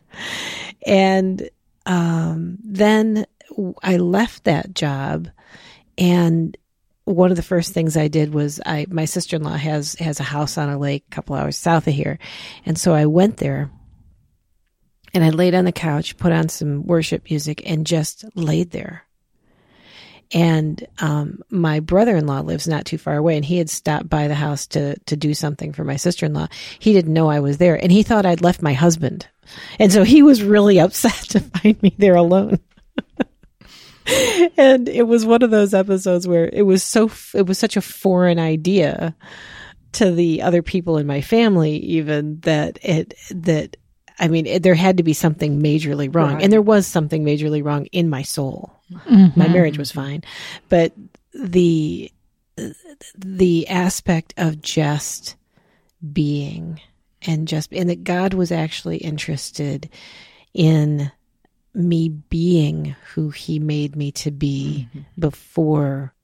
and 0.86 1.48
um, 1.84 2.58
then 2.64 3.26
I 3.82 3.96
left 3.96 4.44
that 4.44 4.74
job, 4.74 5.28
and 5.96 6.56
one 7.04 7.30
of 7.30 7.36
the 7.36 7.42
first 7.42 7.72
things 7.72 7.96
I 7.96 8.08
did 8.08 8.34
was 8.34 8.60
I 8.66 8.86
my 8.90 9.04
sister 9.04 9.36
in 9.36 9.42
law 9.42 9.56
has 9.56 9.94
has 9.94 10.20
a 10.20 10.24
house 10.24 10.58
on 10.58 10.68
a 10.68 10.78
lake 10.78 11.04
a 11.10 11.14
couple 11.14 11.36
hours 11.36 11.56
south 11.56 11.86
of 11.86 11.94
here, 11.94 12.18
and 12.64 12.78
so 12.78 12.92
I 12.92 13.06
went 13.06 13.38
there. 13.38 13.70
And 15.14 15.24
I 15.24 15.30
laid 15.30 15.54
on 15.54 15.64
the 15.64 15.72
couch, 15.72 16.18
put 16.18 16.32
on 16.32 16.50
some 16.50 16.84
worship 16.84 17.30
music, 17.30 17.62
and 17.64 17.86
just 17.86 18.26
laid 18.34 18.72
there. 18.72 19.05
And 20.32 20.84
um, 20.98 21.40
my 21.50 21.80
brother-in-law 21.80 22.40
lives 22.40 22.66
not 22.66 22.84
too 22.84 22.98
far 22.98 23.16
away, 23.16 23.36
and 23.36 23.44
he 23.44 23.58
had 23.58 23.70
stopped 23.70 24.08
by 24.08 24.28
the 24.28 24.34
house 24.34 24.66
to 24.68 24.98
to 24.98 25.16
do 25.16 25.34
something 25.34 25.72
for 25.72 25.84
my 25.84 25.96
sister-in-law. 25.96 26.48
He 26.78 26.92
didn't 26.92 27.12
know 27.12 27.28
I 27.28 27.40
was 27.40 27.58
there, 27.58 27.80
and 27.80 27.92
he 27.92 28.02
thought 28.02 28.26
I'd 28.26 28.42
left 28.42 28.62
my 28.62 28.72
husband, 28.72 29.28
and 29.78 29.92
so 29.92 30.02
he 30.02 30.22
was 30.22 30.42
really 30.42 30.80
upset 30.80 31.12
to 31.30 31.40
find 31.40 31.80
me 31.82 31.94
there 31.98 32.16
alone. 32.16 32.58
and 34.56 34.88
it 34.88 35.06
was 35.06 35.24
one 35.24 35.42
of 35.42 35.50
those 35.50 35.74
episodes 35.74 36.26
where 36.26 36.48
it 36.52 36.62
was 36.62 36.82
so 36.82 37.10
it 37.34 37.46
was 37.46 37.58
such 37.58 37.76
a 37.76 37.82
foreign 37.82 38.38
idea 38.38 39.14
to 39.92 40.10
the 40.10 40.42
other 40.42 40.62
people 40.62 40.98
in 40.98 41.06
my 41.06 41.20
family 41.20 41.76
even 41.76 42.38
that 42.40 42.78
it 42.82 43.14
that 43.30 43.76
I 44.18 44.28
mean 44.28 44.46
it, 44.46 44.62
there 44.62 44.74
had 44.74 44.96
to 44.96 45.02
be 45.02 45.12
something 45.12 45.60
majorly 45.60 46.12
wrong 46.14 46.34
right. 46.34 46.42
and 46.42 46.52
there 46.52 46.62
was 46.62 46.86
something 46.86 47.24
majorly 47.24 47.64
wrong 47.64 47.86
in 47.86 48.08
my 48.08 48.22
soul. 48.22 48.72
Mm-hmm. 48.90 49.38
My 49.38 49.48
marriage 49.48 49.78
was 49.78 49.90
fine, 49.90 50.22
but 50.68 50.92
the 51.34 52.10
the 53.16 53.68
aspect 53.68 54.34
of 54.36 54.62
just 54.62 55.36
being 56.12 56.80
and 57.22 57.48
just 57.48 57.72
and 57.72 57.90
that 57.90 58.04
God 58.04 58.34
was 58.34 58.52
actually 58.52 58.98
interested 58.98 59.90
in 60.54 61.10
me 61.74 62.08
being 62.08 62.96
who 63.12 63.30
he 63.30 63.58
made 63.58 63.94
me 63.94 64.10
to 64.10 64.30
be 64.30 64.88
mm-hmm. 64.88 65.00
before 65.18 66.14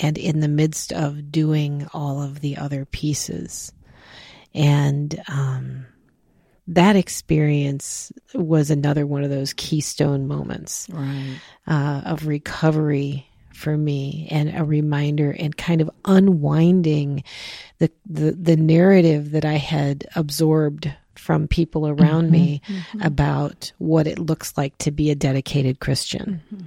and 0.00 0.16
in 0.18 0.40
the 0.40 0.48
midst 0.48 0.92
of 0.92 1.30
doing 1.30 1.86
all 1.92 2.22
of 2.22 2.40
the 2.40 2.56
other 2.56 2.84
pieces. 2.84 3.72
And 4.54 5.20
um, 5.28 5.86
that 6.68 6.96
experience 6.96 8.12
was 8.34 8.70
another 8.70 9.06
one 9.06 9.24
of 9.24 9.30
those 9.30 9.54
keystone 9.54 10.28
moments 10.28 10.86
right. 10.90 11.40
uh, 11.66 12.02
of 12.04 12.26
recovery 12.26 13.26
for 13.54 13.76
me 13.76 14.28
and 14.30 14.56
a 14.56 14.64
reminder 14.64 15.34
and 15.36 15.56
kind 15.56 15.80
of 15.80 15.90
unwinding 16.04 17.24
the, 17.78 17.90
the, 18.06 18.32
the 18.32 18.56
narrative 18.56 19.32
that 19.32 19.44
I 19.44 19.54
had 19.54 20.06
absorbed 20.14 20.94
from 21.16 21.48
people 21.48 21.88
around 21.88 22.24
mm-hmm, 22.24 22.32
me 22.32 22.62
mm-hmm. 22.68 23.02
about 23.02 23.72
what 23.78 24.06
it 24.06 24.18
looks 24.18 24.56
like 24.56 24.76
to 24.78 24.90
be 24.90 25.10
a 25.10 25.16
dedicated 25.16 25.80
Christian. 25.80 26.40
Mm-hmm. 26.54 26.64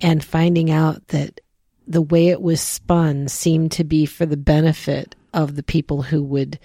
And 0.00 0.24
finding 0.24 0.70
out 0.70 1.06
that 1.08 1.40
the 1.86 2.02
way 2.02 2.28
it 2.28 2.40
was 2.40 2.60
spun 2.60 3.28
seemed 3.28 3.72
to 3.72 3.84
be 3.84 4.06
for 4.06 4.24
the 4.24 4.36
benefit 4.36 5.14
of 5.34 5.56
the 5.56 5.62
people 5.62 6.02
who 6.02 6.22
would 6.22 6.58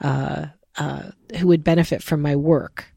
uh, 0.00 0.46
uh, 0.76 1.05
who 1.36 1.48
would 1.48 1.64
benefit 1.64 2.02
from 2.02 2.22
my 2.22 2.36
work 2.36 2.92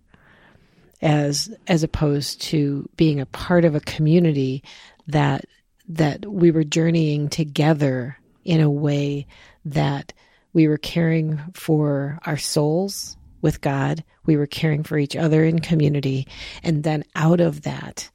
as 1.01 1.53
as 1.67 1.83
opposed 1.83 2.41
to 2.41 2.89
being 2.97 3.19
a 3.19 3.25
part 3.25 3.65
of 3.65 3.75
a 3.75 3.79
community 3.79 4.63
that 5.07 5.45
that 5.87 6.25
we 6.25 6.51
were 6.51 6.63
journeying 6.63 7.29
together 7.29 8.17
in 8.43 8.61
a 8.61 8.69
way 8.69 9.25
that 9.65 10.13
we 10.53 10.67
were 10.67 10.77
caring 10.77 11.39
for 11.53 12.19
our 12.25 12.37
souls 12.37 13.17
with 13.41 13.61
God. 13.61 14.03
We 14.25 14.37
were 14.37 14.47
caring 14.47 14.83
for 14.83 14.97
each 14.97 15.15
other 15.15 15.43
in 15.43 15.59
community. 15.59 16.27
And 16.63 16.83
then 16.83 17.03
out 17.15 17.39
of 17.39 17.63
that, 17.63 18.09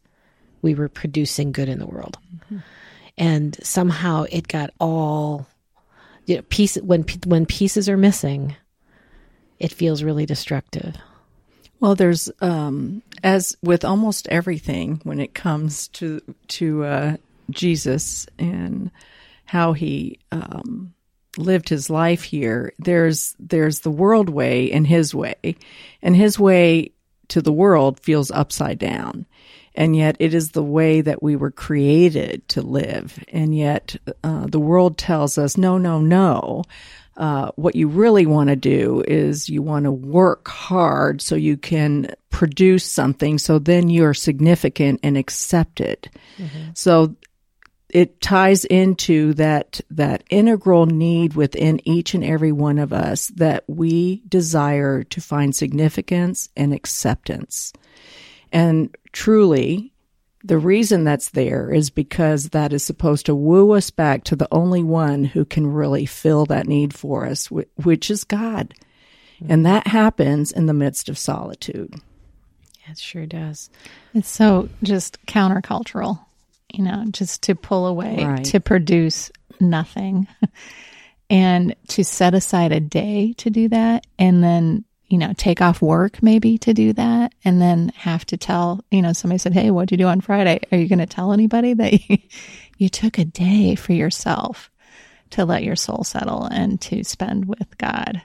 we 0.62 0.74
were 0.74 0.88
producing 0.88 1.52
good 1.52 1.68
in 1.68 1.78
the 1.78 1.86
world. 1.86 2.18
Mm-hmm. 2.36 2.58
And 3.16 3.56
somehow 3.62 4.26
it 4.30 4.48
got 4.48 4.70
all, 4.80 5.46
you 6.26 6.36
know, 6.36 6.42
piece, 6.42 6.76
when, 6.76 7.04
when 7.26 7.46
pieces 7.46 7.88
are 7.88 7.96
missing, 7.96 8.56
it 9.64 9.72
feels 9.72 10.02
really 10.02 10.26
destructive. 10.26 10.94
Well, 11.80 11.94
there's, 11.94 12.30
um, 12.40 13.02
as 13.22 13.56
with 13.62 13.84
almost 13.84 14.28
everything 14.28 15.00
when 15.04 15.20
it 15.20 15.34
comes 15.34 15.88
to, 15.88 16.20
to, 16.48 16.84
uh, 16.84 17.16
Jesus 17.50 18.26
and 18.38 18.90
how 19.44 19.72
he, 19.72 20.18
um, 20.32 20.94
lived 21.36 21.68
his 21.68 21.90
life 21.90 22.22
here, 22.22 22.72
there's 22.78 23.34
there's 23.38 23.80
the 23.80 23.90
world 23.90 24.28
way 24.28 24.70
and 24.72 24.86
his 24.86 25.14
way, 25.14 25.56
and 26.02 26.16
his 26.16 26.38
way 26.38 26.90
to 27.28 27.42
the 27.42 27.52
world 27.52 28.00
feels 28.00 28.30
upside 28.30 28.78
down, 28.78 29.26
and 29.74 29.96
yet 29.96 30.16
it 30.18 30.34
is 30.34 30.50
the 30.50 30.62
way 30.62 31.00
that 31.00 31.22
we 31.22 31.36
were 31.36 31.50
created 31.50 32.48
to 32.48 32.62
live, 32.62 33.22
and 33.28 33.56
yet 33.56 33.96
uh, 34.22 34.46
the 34.46 34.60
world 34.60 34.98
tells 34.98 35.38
us 35.38 35.56
no, 35.56 35.78
no, 35.78 36.00
no. 36.00 36.62
Uh, 37.16 37.52
what 37.54 37.76
you 37.76 37.86
really 37.86 38.26
want 38.26 38.48
to 38.48 38.56
do 38.56 39.04
is 39.06 39.48
you 39.48 39.62
want 39.62 39.84
to 39.84 39.92
work 39.92 40.48
hard 40.48 41.22
so 41.22 41.36
you 41.36 41.56
can 41.56 42.12
produce 42.30 42.84
something 42.84 43.38
so 43.38 43.60
then 43.60 43.88
you're 43.88 44.14
significant 44.14 44.98
and 45.04 45.16
accepted. 45.16 46.10
Mm-hmm. 46.36 46.70
So 46.74 47.14
it 47.94 48.20
ties 48.20 48.64
into 48.64 49.32
that 49.34 49.80
that 49.88 50.24
integral 50.28 50.86
need 50.86 51.34
within 51.34 51.80
each 51.88 52.12
and 52.12 52.24
every 52.24 52.50
one 52.50 52.78
of 52.78 52.92
us 52.92 53.28
that 53.36 53.62
we 53.68 54.20
desire 54.28 55.04
to 55.04 55.20
find 55.20 55.54
significance 55.54 56.48
and 56.56 56.74
acceptance. 56.74 57.72
And 58.50 58.94
truly, 59.12 59.93
the 60.44 60.58
reason 60.58 61.04
that's 61.04 61.30
there 61.30 61.72
is 61.72 61.90
because 61.90 62.50
that 62.50 62.72
is 62.72 62.84
supposed 62.84 63.26
to 63.26 63.34
woo 63.34 63.72
us 63.72 63.90
back 63.90 64.24
to 64.24 64.36
the 64.36 64.48
only 64.52 64.82
one 64.82 65.24
who 65.24 65.44
can 65.44 65.66
really 65.66 66.06
fill 66.06 66.44
that 66.46 66.68
need 66.68 66.94
for 66.94 67.26
us, 67.26 67.50
which 67.50 68.10
is 68.10 68.24
God. 68.24 68.74
Mm-hmm. 69.36 69.52
And 69.52 69.66
that 69.66 69.86
happens 69.86 70.52
in 70.52 70.66
the 70.66 70.74
midst 70.74 71.08
of 71.08 71.18
solitude. 71.18 71.94
It 72.86 72.98
sure 72.98 73.24
does. 73.24 73.70
It's 74.12 74.28
so 74.28 74.68
just 74.82 75.24
countercultural 75.26 76.20
you 76.74 76.82
know, 76.82 77.04
just 77.10 77.42
to 77.44 77.54
pull 77.54 77.86
away, 77.86 78.24
right. 78.24 78.44
to 78.46 78.60
produce 78.60 79.30
nothing. 79.60 80.26
and 81.30 81.74
to 81.88 82.04
set 82.04 82.34
aside 82.34 82.72
a 82.72 82.80
day 82.80 83.32
to 83.38 83.48
do 83.48 83.68
that 83.68 84.06
and 84.18 84.44
then 84.44 84.84
you 85.08 85.18
know, 85.18 85.32
take 85.36 85.60
off 85.60 85.82
work 85.82 86.22
maybe 86.22 86.58
to 86.58 86.72
do 86.72 86.92
that 86.94 87.34
and 87.44 87.60
then 87.60 87.92
have 87.96 88.24
to 88.26 88.36
tell, 88.36 88.82
you 88.90 89.02
know, 89.02 89.12
somebody 89.12 89.38
said, 89.38 89.52
Hey, 89.52 89.70
what'd 89.70 89.90
you 89.90 89.96
do 89.96 90.06
on 90.06 90.20
Friday? 90.20 90.60
Are 90.72 90.78
you 90.78 90.88
going 90.88 90.98
to 90.98 91.06
tell 91.06 91.32
anybody 91.32 91.74
that 91.74 91.92
you, 92.08 92.18
you 92.78 92.88
took 92.88 93.18
a 93.18 93.24
day 93.24 93.74
for 93.74 93.92
yourself 93.92 94.70
to 95.30 95.44
let 95.44 95.64
your 95.64 95.76
soul 95.76 96.04
settle 96.04 96.44
and 96.44 96.80
to 96.82 97.04
spend 97.04 97.46
with 97.46 97.76
God? 97.78 98.22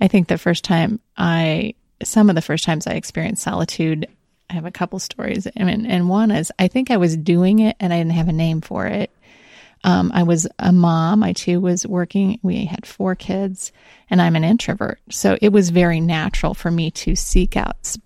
I 0.00 0.08
think 0.08 0.28
the 0.28 0.38
first 0.38 0.64
time 0.64 1.00
I, 1.16 1.74
some 2.02 2.28
of 2.28 2.34
the 2.34 2.42
first 2.42 2.64
times 2.64 2.86
I 2.86 2.92
experienced 2.92 3.42
solitude, 3.42 4.06
I 4.50 4.54
have 4.54 4.66
a 4.66 4.70
couple 4.70 4.98
stories. 4.98 5.46
I 5.56 5.64
mean, 5.64 5.86
and 5.86 6.08
one 6.08 6.30
is 6.30 6.52
I 6.58 6.68
think 6.68 6.90
I 6.90 6.98
was 6.98 7.16
doing 7.16 7.60
it 7.60 7.76
and 7.80 7.92
I 7.92 7.98
didn't 7.98 8.12
have 8.12 8.28
a 8.28 8.32
name 8.32 8.60
for 8.60 8.86
it. 8.86 9.10
Um, 9.84 10.12
I 10.14 10.22
was 10.22 10.46
a 10.58 10.72
mom. 10.72 11.22
I 11.22 11.32
too 11.32 11.60
was 11.60 11.86
working. 11.86 12.38
We 12.42 12.64
had 12.64 12.86
four 12.86 13.14
kids, 13.14 13.72
and 14.08 14.22
I'm 14.22 14.36
an 14.36 14.44
introvert. 14.44 15.00
So 15.10 15.36
it 15.40 15.52
was 15.52 15.70
very 15.70 16.00
natural 16.00 16.54
for 16.54 16.70
me 16.70 16.90
to 16.92 17.16
seek 17.16 17.56
out 17.56 17.76
sp- 17.82 18.02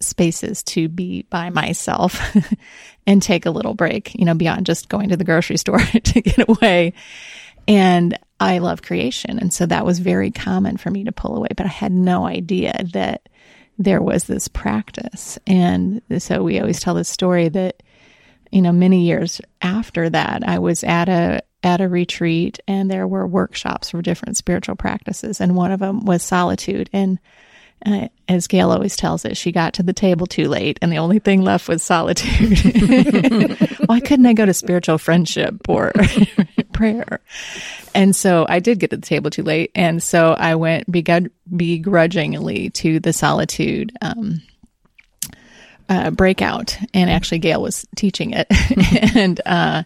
spaces 0.00 0.62
to 0.62 0.88
be 0.88 1.22
by 1.22 1.50
myself 1.50 2.20
and 3.06 3.22
take 3.22 3.46
a 3.46 3.50
little 3.50 3.74
break, 3.74 4.14
you 4.14 4.24
know, 4.24 4.34
beyond 4.34 4.66
just 4.66 4.88
going 4.88 5.10
to 5.10 5.16
the 5.16 5.24
grocery 5.24 5.56
store 5.58 5.78
to 5.80 6.20
get 6.20 6.48
away. 6.48 6.94
And 7.66 8.18
I 8.40 8.58
love 8.58 8.82
creation. 8.82 9.38
And 9.38 9.52
so 9.52 9.66
that 9.66 9.84
was 9.84 9.98
very 9.98 10.30
common 10.30 10.76
for 10.76 10.90
me 10.90 11.04
to 11.04 11.12
pull 11.12 11.36
away, 11.36 11.48
but 11.56 11.66
I 11.66 11.70
had 11.70 11.92
no 11.92 12.26
idea 12.26 12.72
that 12.92 13.28
there 13.78 14.02
was 14.02 14.24
this 14.24 14.48
practice. 14.48 15.38
And 15.46 16.00
so 16.18 16.42
we 16.42 16.58
always 16.58 16.80
tell 16.80 16.94
this 16.94 17.08
story 17.08 17.48
that 17.50 17.82
you 18.50 18.62
know, 18.62 18.72
many 18.72 19.04
years 19.04 19.40
after 19.62 20.08
that, 20.10 20.46
I 20.46 20.58
was 20.58 20.84
at 20.84 21.08
a 21.08 21.42
at 21.62 21.80
a 21.80 21.88
retreat 21.88 22.60
and 22.68 22.90
there 22.90 23.06
were 23.06 23.26
workshops 23.26 23.90
for 23.90 24.00
different 24.00 24.36
spiritual 24.36 24.76
practices 24.76 25.40
and 25.40 25.56
one 25.56 25.72
of 25.72 25.80
them 25.80 26.04
was 26.04 26.22
solitude 26.22 26.88
and 26.92 27.18
uh, 27.86 28.08
as 28.28 28.46
Gail 28.46 28.72
always 28.72 28.96
tells 28.96 29.24
it, 29.24 29.36
she 29.36 29.52
got 29.52 29.74
to 29.74 29.82
the 29.82 29.92
table 29.92 30.26
too 30.26 30.48
late 30.48 30.78
and 30.82 30.90
the 30.90 30.98
only 30.98 31.20
thing 31.20 31.42
left 31.42 31.68
was 31.68 31.82
solitude. 31.82 32.58
Why 33.86 34.00
couldn't 34.00 34.26
I 34.26 34.32
go 34.32 34.44
to 34.44 34.52
spiritual 34.52 34.98
friendship 34.98 35.68
or 35.68 35.92
prayer? 36.72 37.20
And 37.94 38.14
so 38.16 38.46
I 38.48 38.58
did 38.58 38.80
get 38.80 38.90
to 38.90 38.96
the 38.96 39.06
table 39.06 39.30
too 39.30 39.44
late. 39.44 39.70
And 39.74 40.02
so 40.02 40.32
I 40.32 40.56
went 40.56 40.90
begrudgingly 40.90 42.70
to 42.70 43.00
the 43.00 43.12
solitude 43.12 43.92
um, 44.02 44.42
uh, 45.88 46.10
breakout, 46.10 46.78
and 46.94 47.10
actually 47.10 47.38
Gail 47.38 47.62
was 47.62 47.86
teaching 47.96 48.32
it, 48.34 48.46
and 49.16 49.40
uh, 49.46 49.82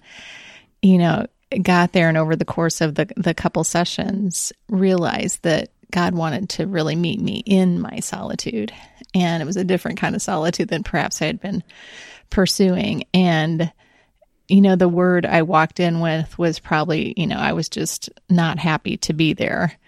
you 0.80 0.98
know 0.98 1.26
got 1.62 1.92
there 1.92 2.08
and 2.08 2.16
over 2.16 2.34
the 2.34 2.44
course 2.44 2.80
of 2.80 2.94
the 2.94 3.10
the 3.16 3.34
couple 3.34 3.64
sessions 3.64 4.52
realized 4.68 5.42
that 5.42 5.70
God 5.90 6.14
wanted 6.14 6.48
to 6.50 6.66
really 6.66 6.96
meet 6.96 7.20
me 7.20 7.42
in 7.46 7.80
my 7.80 8.00
solitude, 8.00 8.72
and 9.14 9.42
it 9.42 9.46
was 9.46 9.56
a 9.56 9.64
different 9.64 9.98
kind 9.98 10.14
of 10.14 10.22
solitude 10.22 10.68
than 10.68 10.82
perhaps 10.82 11.22
I 11.22 11.26
had 11.26 11.40
been 11.40 11.62
pursuing, 12.30 13.04
and 13.14 13.72
you 14.48 14.60
know 14.60 14.76
the 14.76 14.88
word 14.88 15.26
I 15.26 15.42
walked 15.42 15.80
in 15.80 16.00
with 16.00 16.38
was 16.38 16.58
probably 16.58 17.14
you 17.16 17.26
know 17.26 17.36
I 17.36 17.52
was 17.52 17.68
just 17.68 18.10
not 18.28 18.58
happy 18.58 18.96
to 18.98 19.12
be 19.12 19.34
there 19.34 19.78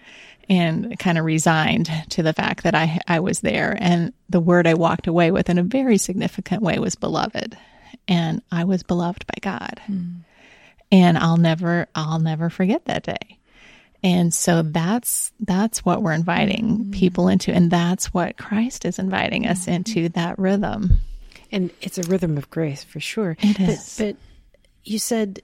and 0.49 0.97
kind 0.99 1.17
of 1.17 1.25
resigned 1.25 1.89
to 2.09 2.23
the 2.23 2.33
fact 2.33 2.63
that 2.63 2.75
I 2.75 2.99
I 3.07 3.19
was 3.19 3.39
there 3.39 3.77
and 3.79 4.13
the 4.29 4.39
word 4.39 4.67
I 4.67 4.73
walked 4.73 5.07
away 5.07 5.31
with 5.31 5.49
in 5.49 5.57
a 5.57 5.63
very 5.63 5.97
significant 5.97 6.61
way 6.61 6.79
was 6.79 6.95
beloved 6.95 7.57
and 8.07 8.41
I 8.51 8.63
was 8.65 8.83
beloved 8.83 9.25
by 9.27 9.37
God. 9.41 9.81
Mm. 9.87 10.19
And 10.91 11.17
I'll 11.17 11.37
never 11.37 11.87
I'll 11.95 12.19
never 12.19 12.49
forget 12.49 12.85
that 12.85 13.03
day. 13.03 13.39
And 14.03 14.33
so 14.33 14.61
that's 14.61 15.31
that's 15.39 15.83
what 15.83 16.03
we're 16.03 16.13
inviting 16.13 16.85
mm. 16.85 16.91
people 16.91 17.27
into 17.27 17.51
and 17.51 17.71
that's 17.71 18.13
what 18.13 18.37
Christ 18.37 18.85
is 18.85 18.99
inviting 18.99 19.47
us 19.47 19.65
mm. 19.65 19.73
into 19.73 20.09
that 20.09 20.37
rhythm. 20.37 20.99
And 21.51 21.71
it's 21.81 21.97
a 21.97 22.03
rhythm 22.03 22.37
of 22.37 22.49
grace 22.49 22.83
for 22.83 22.99
sure. 22.99 23.37
It 23.39 23.59
is. 23.59 23.97
But, 23.97 24.05
but 24.05 24.15
you 24.83 24.99
said 24.99 25.41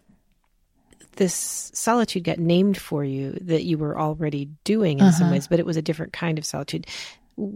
this 1.13 1.72
solitude 1.74 2.24
got 2.24 2.39
named 2.39 2.77
for 2.77 3.03
you 3.03 3.38
that 3.41 3.63
you 3.63 3.77
were 3.77 4.00
already 4.00 4.50
doing 4.63 5.00
in 5.00 5.06
uh-huh. 5.06 5.18
some 5.18 5.32
ways, 5.32 5.48
but 5.48 5.60
it 5.60 5.65
was 5.65 5.77
a 5.77 5.82
different 5.82 6.13
kind 6.13 6.38
of 6.38 6.46
solitude. 6.46 6.88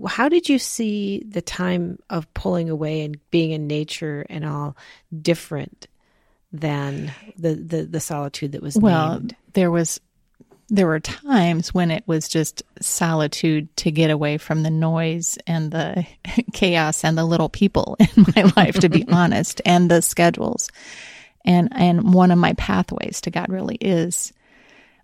How 0.07 0.29
did 0.29 0.49
you 0.49 0.59
see 0.59 1.23
the 1.27 1.41
time 1.41 1.99
of 2.09 2.31
pulling 2.33 2.69
away 2.69 3.01
and 3.01 3.17
being 3.31 3.51
in 3.51 3.67
nature 3.67 4.25
and 4.29 4.45
all 4.45 4.75
different 5.21 5.87
than 6.51 7.11
the 7.37 7.55
the, 7.55 7.83
the 7.85 7.99
solitude 7.99 8.53
that 8.53 8.61
was 8.61 8.77
well, 8.77 9.19
named? 9.19 9.35
there 9.53 9.71
was 9.71 9.99
there 10.69 10.87
were 10.87 10.99
times 10.99 11.73
when 11.73 11.91
it 11.91 12.03
was 12.07 12.27
just 12.27 12.63
solitude 12.81 13.75
to 13.77 13.91
get 13.91 14.09
away 14.09 14.37
from 14.37 14.63
the 14.63 14.71
noise 14.71 15.37
and 15.45 15.71
the 15.71 16.07
chaos 16.53 17.03
and 17.03 17.17
the 17.17 17.25
little 17.25 17.49
people 17.49 17.95
in 17.99 18.25
my 18.35 18.51
life, 18.55 18.79
to 18.79 18.89
be 18.89 19.05
honest, 19.11 19.61
and 19.65 19.91
the 19.91 20.01
schedules 20.01 20.69
and 21.45 21.69
and 21.71 22.13
one 22.13 22.31
of 22.31 22.37
my 22.37 22.53
pathways 22.53 23.21
to 23.21 23.31
God 23.31 23.49
really 23.49 23.75
is 23.75 24.33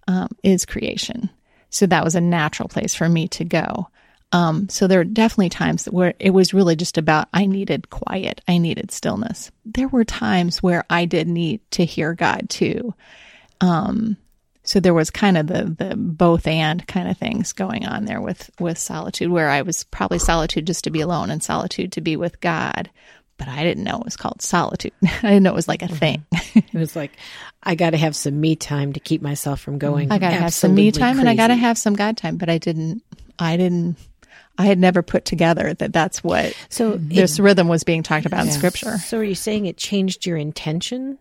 um, 0.08 0.30
is 0.44 0.66
creation. 0.66 1.30
So 1.70 1.86
that 1.86 2.04
was 2.04 2.16
a 2.16 2.22
natural 2.22 2.68
place 2.68 2.94
for 2.94 3.08
me 3.08 3.30
to 3.30 3.46
go. 3.46 3.88
Um, 4.34 4.70
so 4.70 4.88
there 4.88 5.00
are 5.02 5.06
definitely 5.06 5.50
times 5.50 5.86
where 5.86 6.14
it 6.20 6.32
was 6.32 6.54
really 6.54 6.76
just 6.76 6.98
about 6.98 7.28
I 7.34 7.46
needed 7.46 7.90
quiet, 7.90 8.42
I 8.48 8.58
needed 8.58 8.92
stillness. 8.92 9.52
There 9.66 9.90
were 9.90 10.06
times 10.06 10.64
where 10.64 10.86
I 10.90 11.06
did 11.06 11.28
need 11.28 11.60
to 11.72 11.86
hear 11.86 12.14
God 12.14 12.50
too. 12.50 12.94
Um, 13.60 14.18
so 14.64 14.80
there 14.80 14.94
was 14.94 15.10
kind 15.10 15.38
of 15.38 15.48
the 15.48 15.76
the 15.78 15.96
both 15.96 16.48
and 16.48 16.86
kind 16.88 17.10
of 17.10 17.18
things 17.18 17.52
going 17.52 17.86
on 17.86 18.06
there 18.06 18.22
with 18.22 18.50
with 18.60 18.78
solitude, 18.78 19.32
where 19.32 19.50
I 19.50 19.64
was 19.64 19.84
probably 19.86 20.20
solitude 20.20 20.68
just 20.68 20.84
to 20.86 20.92
be 20.92 21.02
alone 21.02 21.30
and 21.30 21.44
solitude 21.44 21.92
to 21.94 22.02
be 22.02 22.16
with 22.16 22.40
God, 22.42 22.90
but 23.42 23.50
I 23.50 23.64
didn't 23.64 23.84
know 23.84 23.98
it 23.98 24.06
was 24.06 24.18
called 24.18 24.40
solitude. 24.40 24.94
I 25.02 25.22
didn't 25.22 25.42
know 25.42 25.50
it 25.50 25.56
was 25.56 25.68
like 25.68 25.82
a 25.82 25.88
mm-hmm. 25.88 25.96
thing. 25.96 26.26
it 26.54 26.74
was 26.76 26.96
like, 26.96 27.12
I 27.64 27.74
got 27.74 27.90
to 27.90 27.98
have 27.98 28.16
some 28.16 28.40
me 28.40 28.56
time 28.56 28.94
to 28.94 29.00
keep 29.00 29.20
myself 29.20 29.60
from 29.60 29.80
going. 29.80 30.12
I 30.12 30.20
got 30.20 30.30
to 30.30 30.36
have 30.36 30.54
some 30.54 30.76
me 30.76 30.92
time 30.92 31.16
crazy. 31.16 31.22
and 31.22 31.30
I 31.30 31.34
got 31.34 31.48
to 31.48 31.56
have 31.56 31.76
some 31.76 31.96
God 31.96 32.18
time, 32.18 32.38
but 32.38 32.50
I 32.50 32.60
didn't, 32.60 33.02
I 33.40 33.58
didn't, 33.58 33.98
I 34.60 34.68
had 34.68 34.78
never 34.78 35.02
put 35.02 35.26
together 35.26 35.74
that 35.74 35.92
that's 35.92 36.24
what 36.24 36.56
so 36.70 36.98
this 36.98 37.40
it, 37.40 37.42
rhythm 37.42 37.68
was 37.68 37.84
being 37.84 38.04
talked 38.04 38.28
about 38.28 38.46
yeah. 38.46 38.52
in 38.52 38.58
scripture. 38.60 39.00
So 39.00 39.18
are 39.18 39.24
you 39.24 39.34
saying 39.34 39.66
it 39.66 39.76
changed 39.76 40.28
your 40.28 40.38
intention 40.38 41.18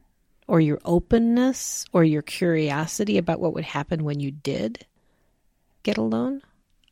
or 0.46 0.60
your 0.60 0.78
openness 0.84 1.86
or 1.94 2.04
your 2.04 2.20
curiosity 2.20 3.16
about 3.16 3.40
what 3.40 3.54
would 3.54 3.64
happen 3.64 4.04
when 4.04 4.20
you 4.20 4.30
did 4.30 4.84
get 5.84 5.96
alone? 5.96 6.42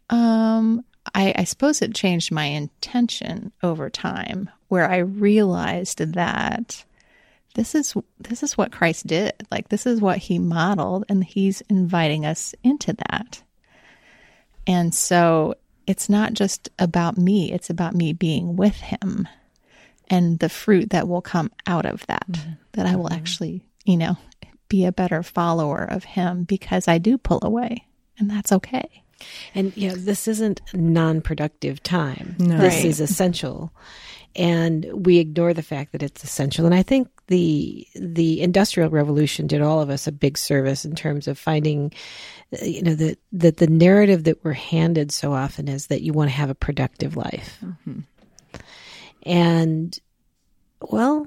Um, 0.09 0.87
I, 1.15 1.35
I 1.37 1.45
suppose 1.45 1.83
it 1.83 1.95
changed 1.95 2.33
my 2.33 2.47
intention 2.47 3.53
over 3.63 3.91
time 3.91 4.49
where 4.69 4.91
I 4.91 4.99
realized 4.99 5.99
that 6.15 6.85
this 7.55 7.75
is 7.75 7.95
this 8.21 8.43
is 8.43 8.57
what 8.57 8.73
Christ 8.73 9.07
did. 9.07 9.33
Like 9.51 9.69
this 9.69 9.87
is 9.87 10.01
what 10.01 10.19
he 10.19 10.39
modeled 10.39 11.05
and 11.09 11.25
he's 11.25 11.61
inviting 11.63 12.25
us 12.25 12.55
into 12.63 12.95
that. 13.11 13.43
And 14.67 14.95
so 14.95 15.55
it's 15.87 16.09
not 16.09 16.35
just 16.35 16.69
about 16.79 17.17
me, 17.17 17.51
it's 17.51 17.71
about 17.71 17.95
me 17.95 18.13
being 18.13 18.57
with 18.57 18.77
him 18.77 19.27
and 20.09 20.39
the 20.39 20.49
fruit 20.49 20.91
that 20.91 21.09
will 21.09 21.23
come 21.23 21.51
out 21.67 21.87
of 21.87 22.07
that. 22.07 22.31
Mm-hmm. 22.31 22.53
That 22.73 22.87
I 22.87 22.97
will 22.97 23.07
mm-hmm. 23.07 23.15
actually, 23.15 23.65
you 23.85 23.97
know, 23.97 24.17
be 24.69 24.85
a 24.85 24.93
better 24.93 25.23
follower 25.23 25.83
of 25.83 26.05
him 26.05 26.45
because 26.45 26.87
I 26.87 26.99
do 26.99 27.19
pull 27.19 27.41
away 27.43 27.87
and 28.19 28.31
that's 28.31 28.53
okay. 28.53 29.03
And 29.55 29.77
yeah, 29.77 29.95
this 29.97 30.29
isn't 30.29 30.61
non-productive 30.73 31.83
time. 31.83 32.37
No. 32.39 32.59
This 32.59 32.77
right. 32.77 32.85
is 32.85 33.01
essential 33.01 33.73
and 34.39 34.87
we 34.93 35.19
ignore 35.19 35.53
the 35.53 35.63
fact 35.63 35.93
that 35.93 36.03
it's 36.03 36.23
essential. 36.23 36.65
And 36.65 36.75
I 36.75 36.83
think 36.83 37.09
the 37.27 37.87
the 37.95 38.41
industrial 38.41 38.89
revolution 38.89 39.47
did 39.47 39.61
all 39.61 39.81
of 39.81 39.91
us 39.91 40.07
a 40.07 40.13
big 40.13 40.39
service 40.39 40.85
in 40.85 40.95
terms 40.95 41.27
of 41.29 41.39
finding, 41.39 41.93
you 42.63 42.83
know, 42.83 42.95
that 42.95 43.19
that 43.33 43.57
the 43.57 43.67
narrative 43.67 44.25
that 44.25 44.45
we're 44.45 44.53
handed 44.53 45.11
so 45.13 45.33
often 45.33 45.69
is 45.69 45.89
that 45.89 46.03
you 46.03 46.13
want 46.13 46.31
to 46.31 46.37
have 46.37 46.51
a 46.51 46.55
productive 46.55 47.17
life, 47.17 47.59
mm-hmm. 47.63 48.01
and 49.25 49.99
well. 50.81 51.27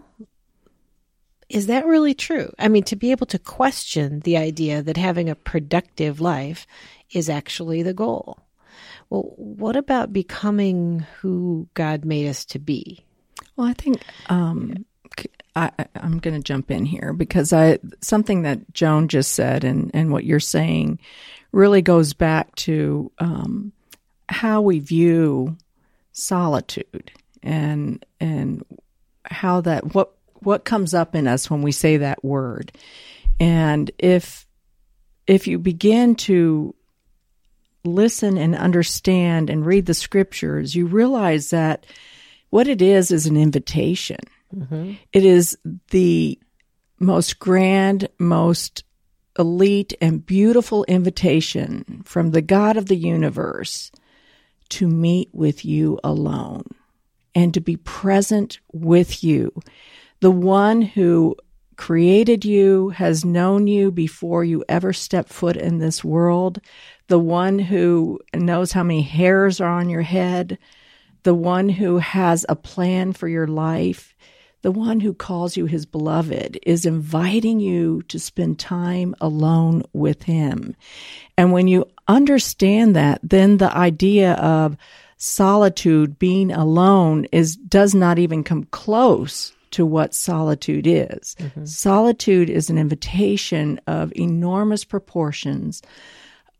Is 1.51 1.67
that 1.67 1.85
really 1.85 2.13
true? 2.13 2.49
I 2.57 2.69
mean, 2.69 2.83
to 2.83 2.95
be 2.95 3.11
able 3.11 3.25
to 3.27 3.39
question 3.39 4.21
the 4.21 4.37
idea 4.37 4.81
that 4.81 4.95
having 4.95 5.29
a 5.29 5.35
productive 5.35 6.21
life 6.21 6.65
is 7.11 7.29
actually 7.29 7.83
the 7.83 7.93
goal. 7.93 8.39
Well, 9.09 9.33
what 9.35 9.75
about 9.75 10.13
becoming 10.13 11.05
who 11.19 11.67
God 11.73 12.05
made 12.05 12.29
us 12.29 12.45
to 12.45 12.59
be? 12.59 13.03
Well, 13.57 13.67
I 13.67 13.73
think 13.73 14.01
um, 14.29 14.85
I, 15.57 15.71
am 15.95 16.19
going 16.19 16.35
to 16.35 16.41
jump 16.41 16.71
in 16.71 16.85
here 16.85 17.11
because 17.11 17.51
I 17.51 17.79
something 17.99 18.43
that 18.43 18.73
Joan 18.73 19.09
just 19.09 19.33
said 19.33 19.65
and, 19.65 19.91
and 19.93 20.09
what 20.09 20.23
you're 20.23 20.39
saying 20.39 20.99
really 21.51 21.81
goes 21.81 22.13
back 22.13 22.55
to 22.55 23.11
um, 23.19 23.73
how 24.29 24.61
we 24.61 24.79
view 24.79 25.57
solitude 26.13 27.11
and 27.43 28.05
and 28.21 28.63
how 29.25 29.59
that 29.61 29.93
what 29.93 30.13
what 30.41 30.65
comes 30.65 30.93
up 30.93 31.15
in 31.15 31.27
us 31.27 31.49
when 31.49 31.61
we 31.61 31.71
say 31.71 31.97
that 31.97 32.23
word 32.23 32.71
and 33.39 33.89
if 33.97 34.45
if 35.27 35.47
you 35.47 35.57
begin 35.57 36.15
to 36.15 36.75
listen 37.83 38.37
and 38.37 38.55
understand 38.55 39.49
and 39.49 39.65
read 39.65 39.85
the 39.85 39.93
scriptures, 39.93 40.75
you 40.75 40.85
realize 40.85 41.49
that 41.49 41.85
what 42.49 42.67
it 42.67 42.81
is 42.81 43.11
is 43.11 43.25
an 43.25 43.37
invitation. 43.37 44.19
Mm-hmm. 44.55 44.93
It 45.13 45.25
is 45.25 45.57
the 45.89 46.37
most 46.99 47.39
grand, 47.39 48.09
most 48.19 48.83
elite, 49.39 49.93
and 50.01 50.25
beautiful 50.25 50.83
invitation 50.85 52.03
from 52.05 52.31
the 52.31 52.41
God 52.41 52.77
of 52.77 52.87
the 52.87 52.97
universe 52.97 53.91
to 54.69 54.87
meet 54.87 55.29
with 55.33 55.65
you 55.65 55.99
alone 56.03 56.65
and 57.33 57.53
to 57.53 57.61
be 57.61 57.77
present 57.77 58.59
with 58.73 59.23
you. 59.23 59.53
The 60.21 60.31
one 60.31 60.83
who 60.83 61.35
created 61.77 62.45
you, 62.45 62.89
has 62.89 63.25
known 63.25 63.65
you 63.65 63.91
before 63.91 64.43
you 64.43 64.63
ever 64.69 64.93
step 64.93 65.27
foot 65.27 65.57
in 65.57 65.79
this 65.79 66.03
world, 66.03 66.61
the 67.07 67.17
one 67.17 67.57
who 67.57 68.19
knows 68.35 68.71
how 68.71 68.83
many 68.83 69.01
hairs 69.01 69.59
are 69.59 69.79
on 69.79 69.89
your 69.89 70.03
head, 70.03 70.59
the 71.23 71.33
one 71.33 71.69
who 71.69 71.97
has 71.97 72.45
a 72.47 72.55
plan 72.55 73.13
for 73.13 73.27
your 73.27 73.47
life, 73.47 74.15
the 74.61 74.71
one 74.71 74.99
who 74.99 75.11
calls 75.11 75.57
you 75.57 75.65
his 75.65 75.87
beloved 75.87 76.59
is 76.61 76.85
inviting 76.85 77.59
you 77.59 78.03
to 78.03 78.19
spend 78.19 78.59
time 78.59 79.15
alone 79.19 79.81
with 79.91 80.21
him. 80.21 80.75
And 81.35 81.51
when 81.51 81.67
you 81.67 81.89
understand 82.07 82.95
that, 82.95 83.21
then 83.23 83.57
the 83.57 83.75
idea 83.75 84.33
of 84.33 84.77
solitude, 85.17 86.19
being 86.19 86.51
alone 86.51 87.25
is, 87.31 87.55
does 87.55 87.95
not 87.95 88.19
even 88.19 88.43
come 88.43 88.65
close 88.65 89.53
to 89.71 89.85
what 89.85 90.13
solitude 90.13 90.85
is. 90.87 91.35
Mm-hmm. 91.39 91.65
Solitude 91.65 92.49
is 92.49 92.69
an 92.69 92.77
invitation 92.77 93.79
of 93.87 94.13
enormous 94.15 94.83
proportions 94.83 95.81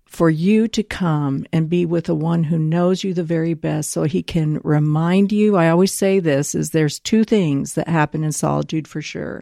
for 0.06 0.30
you 0.30 0.68
to 0.68 0.84
come 0.84 1.46
and 1.54 1.70
be 1.70 1.86
with 1.86 2.06
the 2.06 2.16
one 2.16 2.44
who 2.44 2.58
knows 2.58 3.02
you 3.02 3.14
the 3.14 3.24
very 3.24 3.54
best 3.54 3.92
so 3.92 4.04
he 4.04 4.22
can 4.22 4.60
remind 4.64 5.32
you. 5.32 5.56
I 5.56 5.70
always 5.70 5.94
say 5.94 6.20
this 6.20 6.54
is 6.54 6.72
there's 6.72 7.00
two 7.00 7.24
things 7.24 7.76
that 7.76 7.88
happen 7.88 8.24
in 8.24 8.34
solitude 8.34 8.90
for 8.90 9.02
sure 9.02 9.42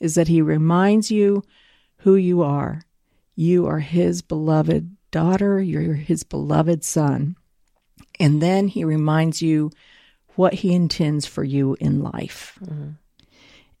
is 0.00 0.14
that 0.14 0.28
he 0.28 0.40
reminds 0.40 1.10
you 1.10 1.44
who 1.98 2.16
you 2.16 2.42
are. 2.42 2.82
You 3.34 3.66
are 3.66 3.80
his 3.80 4.22
beloved 4.22 4.96
daughter. 5.10 5.60
You're 5.60 5.94
his 5.94 6.22
beloved 6.22 6.84
son. 6.84 7.36
And 8.18 8.40
then 8.40 8.68
he 8.68 8.84
reminds 8.84 9.42
you 9.42 9.70
what 10.38 10.54
he 10.54 10.72
intends 10.72 11.26
for 11.26 11.44
you 11.44 11.76
in 11.80 12.02
life 12.02 12.58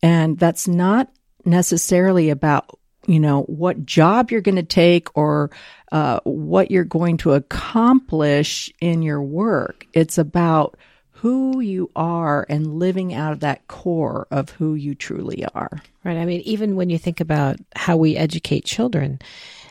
and 0.02 0.38
that's 0.38 0.68
not 0.68 1.10
necessarily 1.44 2.30
about 2.30 2.78
you 3.06 3.20
know 3.20 3.42
what 3.42 3.86
job 3.86 4.30
you're 4.30 4.40
going 4.40 4.56
to 4.56 4.62
take 4.62 5.08
or 5.16 5.50
uh, 5.92 6.20
what 6.24 6.70
you're 6.70 6.84
going 6.84 7.16
to 7.16 7.32
accomplish 7.32 8.70
in 8.80 9.02
your 9.02 9.22
work 9.22 9.86
it's 9.92 10.18
about 10.18 10.76
who 11.12 11.60
you 11.60 11.90
are 11.96 12.46
and 12.48 12.78
living 12.78 13.12
out 13.12 13.32
of 13.32 13.40
that 13.40 13.66
core 13.66 14.26
of 14.30 14.50
who 14.50 14.74
you 14.74 14.94
truly 14.94 15.44
are 15.54 15.82
Right. 16.08 16.16
I 16.16 16.24
mean, 16.24 16.40
even 16.46 16.74
when 16.74 16.88
you 16.88 16.96
think 16.96 17.20
about 17.20 17.56
how 17.76 17.98
we 17.98 18.16
educate 18.16 18.64
children 18.64 19.18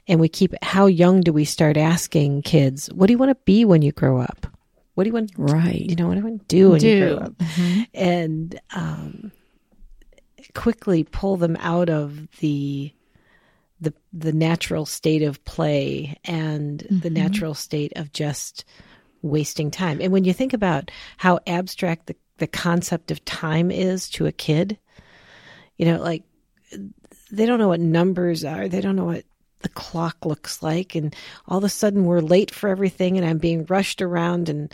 and 0.08 0.20
we 0.20 0.30
keep, 0.30 0.54
how 0.62 0.86
young 0.86 1.22
do 1.22 1.34
we 1.34 1.46
start 1.46 1.78
asking 1.78 2.44
kids, 2.44 2.94
what 2.94 3.08
do 3.08 3.14
you 3.14 3.18
want 3.18 3.32
to 3.32 3.44
be 3.44 3.66
when 3.66 3.82
you 3.82 3.92
grow 3.92 4.22
up? 4.22 4.46
What 4.98 5.04
do 5.04 5.10
you 5.10 5.14
want, 5.14 5.32
right 5.38 5.80
you 5.80 5.96
know, 5.96 6.08
what 6.08 6.16
do 6.16 6.22
you 6.22 6.26
want 6.26 6.50
to 6.50 6.56
do 6.56 6.70
when 6.72 6.82
you 6.82 6.90
Do. 6.90 7.16
grow 7.16 7.26
up? 7.26 7.34
And 7.94 8.60
um, 8.72 9.32
quickly 10.56 11.04
pull 11.04 11.38
them 11.38 11.56
out 11.60 11.88
of 11.88 12.28
the, 12.40 12.92
the, 13.80 13.94
the 14.12 14.34
natural 14.34 14.88
state 14.88 15.22
of 15.22 15.46
play 15.46 16.18
and 16.26 16.80
the 16.90 17.12
natural 17.12 17.54
state 17.54 17.94
of 17.96 18.12
just 18.12 18.66
wasting 19.22 19.70
time. 19.70 20.00
And 20.02 20.12
when 20.12 20.24
you 20.24 20.34
think 20.34 20.54
about 20.54 20.90
how 21.18 21.42
abstract 21.46 22.08
the, 22.08 22.16
the 22.40 22.48
concept 22.48 23.12
of 23.12 23.24
time 23.24 23.70
is 23.70 24.10
to 24.10 24.26
a 24.26 24.32
kid, 24.32 24.80
you 25.78 25.86
know, 25.86 26.02
like 26.02 26.24
they 27.32 27.46
don't 27.46 27.60
know 27.60 27.68
what 27.68 27.82
numbers 27.82 28.44
are. 28.44 28.68
They 28.68 28.82
don't 28.82 28.96
know 28.96 29.06
what 29.06 29.26
the 29.68 29.74
clock 29.74 30.26
looks 30.26 30.64
like. 30.64 30.96
And 30.96 31.14
all 31.48 31.58
of 31.58 31.64
a 31.66 31.70
sudden 31.70 32.06
we're 32.06 32.22
late 32.22 32.52
for 32.52 32.70
everything 32.70 33.18
and 33.18 33.28
I'm 33.28 33.38
being 33.38 33.66
rushed 33.66 34.02
around 34.02 34.48
and, 34.48 34.74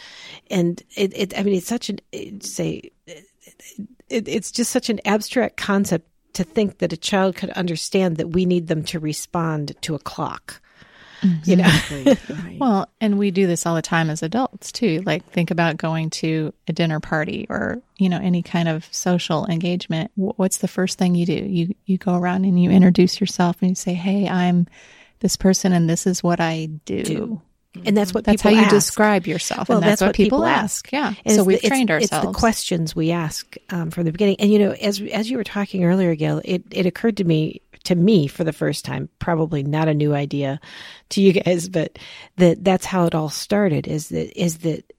and 0.52 0.82
it, 0.96 1.14
it 1.16 1.38
I 1.38 1.42
mean, 1.42 1.56
it's 1.56 1.68
such 1.68 1.90
an, 1.90 2.00
say, 2.42 2.92
it, 3.08 4.28
it's 4.28 4.52
just 4.52 4.72
such 4.72 4.90
an 4.92 5.00
abstract 5.06 5.58
concept 5.58 6.08
to 6.34 6.44
think 6.44 6.78
that 6.78 6.94
a 6.94 6.98
child 6.98 7.36
could 7.36 7.50
understand 7.52 8.18
that 8.18 8.30
we 8.30 8.46
need 8.46 8.68
them 8.68 8.84
to 8.84 9.00
respond 9.00 9.76
to 9.82 9.96
a 9.96 10.00
clock. 10.00 10.62
You 11.46 11.58
know, 11.58 11.64
right. 12.30 12.58
Well, 12.60 12.90
and 13.02 13.18
we 13.18 13.32
do 13.32 13.48
this 13.48 13.66
all 13.66 13.76
the 13.76 13.82
time 13.82 14.10
as 14.10 14.24
adults 14.24 14.72
too. 14.72 15.02
Like 15.06 15.26
think 15.26 15.52
about 15.52 15.78
going 15.78 16.10
to 16.12 16.54
a 16.68 16.74
dinner 16.74 17.00
party 17.00 17.46
or, 17.50 17.82
you 17.98 18.10
know, 18.10 18.20
any 18.22 18.42
kind 18.44 18.68
of 18.68 18.88
social 18.92 19.46
engagement. 19.48 20.12
What's 20.16 20.58
the 20.60 20.68
first 20.68 20.98
thing 20.98 21.16
you 21.16 21.26
do? 21.26 21.34
You 21.34 21.76
you 21.86 21.98
go 21.98 22.16
around 22.16 22.46
and 22.46 22.62
you 22.62 22.70
introduce 22.70 23.20
yourself 23.20 23.58
and 23.62 23.70
you 23.70 23.76
say, 23.76 23.94
"Hey, 23.94 24.28
I'm 24.28 24.68
this 25.20 25.36
person 25.38 25.72
and 25.74 25.90
this 25.90 26.06
is 26.08 26.22
what 26.24 26.40
I 26.40 26.68
do." 26.86 27.04
Do. 27.04 27.42
and 27.86 27.98
that's 27.98 28.14
what 28.14 28.24
That's 28.24 28.42
how 28.44 28.52
you 28.52 28.58
ask. 28.60 28.70
describe 28.70 29.26
yourself, 29.26 29.68
Well, 29.68 29.80
and 29.80 29.88
that's, 29.88 30.00
that's 30.02 30.10
what, 30.10 30.16
people, 30.16 30.46
ask. 30.46 30.92
Yeah, 30.94 31.16
And 31.26 31.36
so 31.36 31.44
we've 31.44 31.60
the- 31.60 31.68
trained 31.70 31.90
it's, 31.90 32.12
ourselves. 32.12 32.26
It's 32.28 32.34
the 32.36 32.40
questions 32.40 32.96
we 32.96 33.10
ask 33.10 33.56
um, 33.72 33.90
from 33.90 34.04
the 34.04 34.12
beginning. 34.12 34.36
And 34.38 34.52
you 34.54 34.60
know, 34.60 34.72
as 34.74 35.02
as 35.02 35.28
you 35.32 35.38
were 35.38 35.44
talking 35.44 35.84
earlier, 35.84 36.14
Gail, 36.14 36.40
it, 36.46 36.64
it 36.70 36.86
occurred 36.86 37.18
to 37.18 37.24
me 37.24 37.62
to 37.84 37.96
me 37.96 38.28
for 38.28 38.44
the 38.44 38.54
first 38.54 38.86
time, 38.86 39.10
probably 39.20 39.64
not 39.64 39.88
a 39.88 39.94
new 39.94 40.14
idea 40.14 40.60
to 41.10 41.22
you 41.22 41.34
guys, 41.34 41.70
but 41.70 41.98
that 42.38 42.64
that's 42.64 42.86
how 42.86 43.06
it 43.06 43.16
all 43.16 43.30
started. 43.30 43.88
Is 43.88 44.10
that 44.10 44.40
is 44.40 44.60
that 44.60 44.92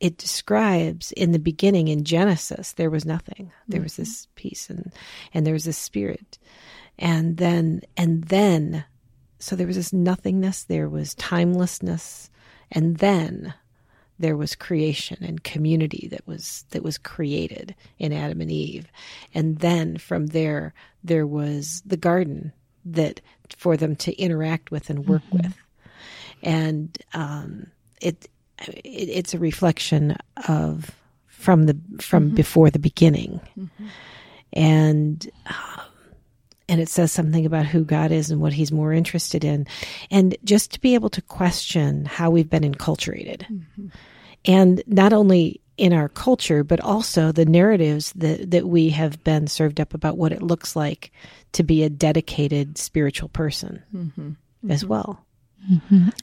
it 0.00 0.18
describes 0.18 1.12
in 1.12 1.32
the 1.32 1.38
beginning 1.38 1.88
in 1.88 2.04
Genesis 2.04 2.72
there 2.72 2.90
was 2.90 3.04
nothing. 3.04 3.52
There 3.68 3.80
was 3.80 3.96
this 3.96 4.22
mm-hmm. 4.22 4.32
peace 4.34 4.70
and 4.70 4.92
and 5.32 5.46
there 5.46 5.54
was 5.54 5.64
this 5.64 5.78
spirit, 5.78 6.38
and 6.98 7.36
then 7.36 7.82
and 7.96 8.24
then 8.24 8.84
so 9.38 9.56
there 9.56 9.66
was 9.66 9.76
this 9.76 9.92
nothingness. 9.92 10.64
There 10.64 10.88
was 10.88 11.14
timelessness, 11.14 12.30
and 12.72 12.98
then 12.98 13.54
there 14.18 14.36
was 14.36 14.54
creation 14.54 15.18
and 15.22 15.44
community 15.44 16.08
that 16.10 16.26
was 16.26 16.64
that 16.70 16.82
was 16.82 16.98
created 16.98 17.74
in 17.98 18.12
Adam 18.12 18.40
and 18.40 18.50
Eve. 18.50 18.86
And 19.34 19.58
then 19.58 19.98
from 19.98 20.28
there 20.28 20.72
there 21.04 21.26
was 21.26 21.82
the 21.84 21.96
garden 21.96 22.52
that 22.84 23.20
for 23.56 23.76
them 23.76 23.96
to 23.96 24.14
interact 24.16 24.70
with 24.70 24.90
and 24.90 25.06
work 25.06 25.22
with. 25.32 25.54
And 26.42 26.96
um, 27.14 27.66
it, 28.00 28.28
it 28.58 28.80
it's 28.84 29.34
a 29.34 29.38
reflection 29.38 30.16
of 30.48 30.90
from 31.26 31.66
the 31.66 31.76
from 32.00 32.30
before 32.30 32.70
the 32.70 32.78
beginning. 32.78 33.40
And 34.52 35.30
um, 35.46 35.85
and 36.68 36.80
it 36.80 36.88
says 36.88 37.12
something 37.12 37.46
about 37.46 37.66
who 37.66 37.84
God 37.84 38.10
is 38.10 38.30
and 38.30 38.40
what 38.40 38.52
he's 38.52 38.72
more 38.72 38.92
interested 38.92 39.44
in. 39.44 39.66
And 40.10 40.36
just 40.44 40.72
to 40.72 40.80
be 40.80 40.94
able 40.94 41.10
to 41.10 41.22
question 41.22 42.04
how 42.04 42.30
we've 42.30 42.50
been 42.50 42.70
enculturated. 42.70 43.46
Mm-hmm. 43.46 43.88
And 44.46 44.82
not 44.86 45.12
only 45.12 45.60
in 45.76 45.92
our 45.92 46.08
culture 46.08 46.64
but 46.64 46.80
also 46.80 47.32
the 47.32 47.44
narratives 47.44 48.10
that 48.16 48.50
that 48.50 48.66
we 48.66 48.88
have 48.88 49.22
been 49.24 49.46
served 49.46 49.78
up 49.78 49.92
about 49.92 50.16
what 50.16 50.32
it 50.32 50.40
looks 50.40 50.74
like 50.74 51.12
to 51.52 51.62
be 51.62 51.82
a 51.82 51.90
dedicated 51.90 52.78
spiritual 52.78 53.28
person 53.28 53.82
mm-hmm. 53.94 54.30
as 54.70 54.82
mm-hmm. 54.82 54.90
well. 54.90 55.26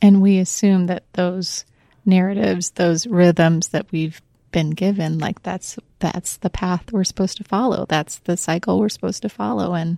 And 0.02 0.22
we 0.22 0.40
assume 0.40 0.88
that 0.88 1.04
those 1.14 1.66
narratives, 2.06 2.72
those 2.72 3.06
rhythms 3.06 3.70
that 3.70 3.92
we've 3.92 4.22
been 4.52 4.72
given, 4.72 5.20
like 5.20 5.42
that's 5.44 5.78
that's 6.00 6.38
the 6.38 6.50
path 6.50 6.92
we're 6.92 7.04
supposed 7.04 7.38
to 7.38 7.44
follow. 7.44 7.86
That's 7.88 8.20
the 8.20 8.38
cycle 8.38 8.80
we're 8.80 8.90
supposed 8.90 9.22
to 9.24 9.30
follow. 9.30 9.74
And 9.74 9.98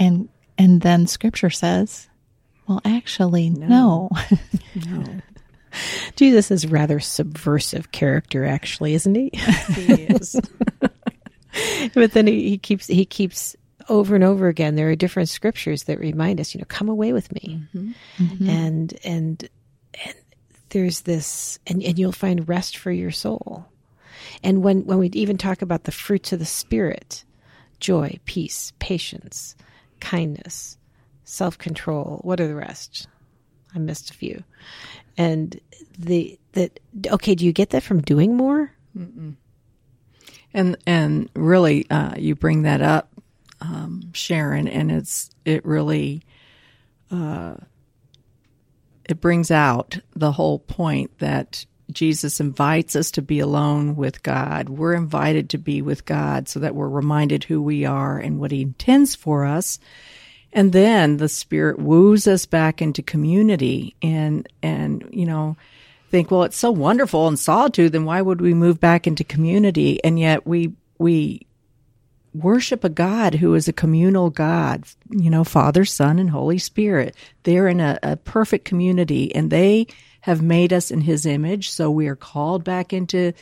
and 0.00 0.28
and 0.58 0.80
then 0.80 1.06
scripture 1.06 1.50
says, 1.50 2.08
well 2.66 2.80
actually 2.84 3.50
no. 3.50 4.10
no. 4.88 5.04
Jesus 6.16 6.50
is 6.50 6.66
rather 6.66 6.98
subversive 6.98 7.92
character 7.92 8.44
actually 8.44 8.94
isn't 8.94 9.14
he? 9.14 9.30
He 9.74 9.92
is. 9.92 10.40
But 11.94 12.12
then 12.12 12.28
he, 12.28 12.50
he 12.50 12.58
keeps 12.58 12.86
he 12.86 13.04
keeps 13.04 13.56
over 13.88 14.14
and 14.14 14.22
over 14.22 14.46
again 14.46 14.76
there 14.76 14.88
are 14.88 14.94
different 14.94 15.28
scriptures 15.28 15.84
that 15.84 15.98
remind 15.98 16.40
us 16.40 16.54
you 16.54 16.60
know 16.60 16.66
come 16.68 16.88
away 16.88 17.12
with 17.12 17.32
me. 17.32 17.60
Mm-hmm. 17.74 17.88
Mm-hmm. 17.88 18.24
Mm-hmm. 18.24 18.48
And 18.48 18.98
and 19.04 19.48
and 20.06 20.14
there's 20.68 21.00
this 21.00 21.58
and, 21.66 21.82
and 21.82 21.98
you'll 21.98 22.12
find 22.12 22.48
rest 22.48 22.76
for 22.76 22.92
your 22.92 23.10
soul. 23.10 23.66
And 24.44 24.62
when 24.62 24.86
when 24.86 24.98
we 24.98 25.08
even 25.14 25.38
talk 25.38 25.60
about 25.60 25.84
the 25.84 25.92
fruits 25.92 26.32
of 26.32 26.38
the 26.38 26.46
spirit 26.46 27.24
joy 27.80 28.18
peace 28.26 28.72
patience 28.78 29.56
kindness 30.00 30.76
self-control 31.24 32.20
what 32.24 32.40
are 32.40 32.48
the 32.48 32.54
rest? 32.54 33.06
I 33.74 33.78
missed 33.78 34.10
a 34.10 34.14
few. 34.14 34.42
And 35.16 35.60
the 35.98 36.38
that 36.52 36.80
okay 37.08 37.34
do 37.34 37.44
you 37.44 37.52
get 37.52 37.70
that 37.70 37.82
from 37.82 38.00
doing 38.00 38.36
more? 38.36 38.72
And 40.52 40.76
and 40.86 41.30
really 41.34 41.88
uh, 41.90 42.14
you 42.16 42.34
bring 42.34 42.62
that 42.62 42.82
up 42.82 43.12
um, 43.60 44.10
sharon 44.12 44.66
and 44.66 44.90
it's 44.90 45.30
it 45.44 45.64
really 45.64 46.22
uh, 47.10 47.54
it 49.08 49.20
brings 49.20 49.50
out 49.50 49.98
the 50.14 50.32
whole 50.32 50.58
point 50.58 51.18
that 51.18 51.66
Jesus 51.90 52.40
invites 52.40 52.96
us 52.96 53.10
to 53.12 53.22
be 53.22 53.40
alone 53.40 53.96
with 53.96 54.22
God. 54.22 54.68
We're 54.68 54.94
invited 54.94 55.50
to 55.50 55.58
be 55.58 55.82
with 55.82 56.04
God 56.04 56.48
so 56.48 56.60
that 56.60 56.74
we're 56.74 56.88
reminded 56.88 57.44
who 57.44 57.60
we 57.60 57.84
are 57.84 58.18
and 58.18 58.38
what 58.38 58.50
He 58.50 58.62
intends 58.62 59.14
for 59.14 59.44
us. 59.44 59.78
And 60.52 60.72
then 60.72 61.18
the 61.18 61.28
Spirit 61.28 61.78
woos 61.78 62.26
us 62.26 62.46
back 62.46 62.82
into 62.82 63.02
community 63.02 63.94
and, 64.02 64.48
and, 64.62 65.08
you 65.12 65.26
know, 65.26 65.56
think, 66.10 66.30
well, 66.30 66.42
it's 66.42 66.56
so 66.56 66.70
wonderful 66.70 67.28
in 67.28 67.36
solitude, 67.36 67.92
then 67.92 68.04
why 68.04 68.20
would 68.20 68.40
we 68.40 68.52
move 68.52 68.80
back 68.80 69.06
into 69.06 69.22
community? 69.22 70.02
And 70.02 70.18
yet 70.18 70.46
we, 70.46 70.72
we 70.98 71.46
worship 72.34 72.84
a 72.84 72.88
God 72.88 73.34
who 73.34 73.54
is 73.54 73.68
a 73.68 73.72
communal 73.72 74.30
God, 74.30 74.84
you 75.08 75.30
know, 75.30 75.44
Father, 75.44 75.84
Son, 75.84 76.18
and 76.18 76.30
Holy 76.30 76.58
Spirit. 76.58 77.16
They're 77.42 77.68
in 77.68 77.80
a, 77.80 77.98
a, 78.02 78.16
perfect 78.16 78.64
community 78.64 79.34
and 79.34 79.50
they 79.50 79.86
have 80.20 80.42
made 80.42 80.72
us 80.72 80.90
in 80.90 81.02
His 81.02 81.26
image. 81.26 81.70
So 81.70 81.90
we 81.90 82.08
are 82.08 82.16
called 82.16 82.64
back 82.64 82.92
into 82.92 83.32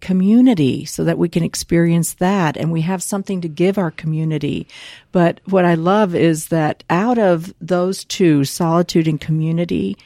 community 0.00 0.84
so 0.84 1.04
that 1.04 1.18
we 1.18 1.28
can 1.28 1.42
experience 1.42 2.14
that 2.14 2.56
and 2.56 2.72
we 2.72 2.80
have 2.80 3.02
something 3.02 3.42
to 3.42 3.48
give 3.48 3.78
our 3.78 3.90
community. 3.90 4.66
But 5.12 5.40
what 5.44 5.64
I 5.64 5.74
love 5.74 6.14
is 6.14 6.48
that 6.48 6.82
out 6.90 7.18
of 7.18 7.52
those 7.60 8.04
two, 8.04 8.44
solitude 8.44 9.06
and 9.06 9.20
community, 9.20 9.96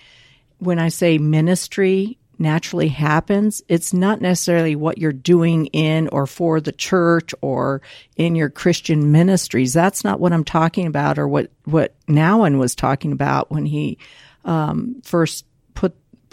when 0.58 0.78
I 0.78 0.88
say 0.88 1.18
ministry, 1.18 2.18
naturally 2.38 2.88
happens. 2.88 3.62
It's 3.68 3.92
not 3.92 4.20
necessarily 4.20 4.74
what 4.74 4.98
you're 4.98 5.12
doing 5.12 5.66
in 5.66 6.08
or 6.08 6.26
for 6.26 6.60
the 6.60 6.72
church 6.72 7.32
or 7.40 7.80
in 8.16 8.34
your 8.34 8.50
Christian 8.50 9.12
ministries. 9.12 9.72
That's 9.72 10.02
not 10.02 10.18
what 10.18 10.32
I'm 10.32 10.44
talking 10.44 10.86
about 10.86 11.18
or 11.18 11.28
what, 11.28 11.50
what 11.64 11.94
Nouwen 12.06 12.58
was 12.58 12.74
talking 12.74 13.12
about 13.12 13.52
when 13.52 13.66
he 13.66 13.98
um, 14.44 15.00
first 15.04 15.44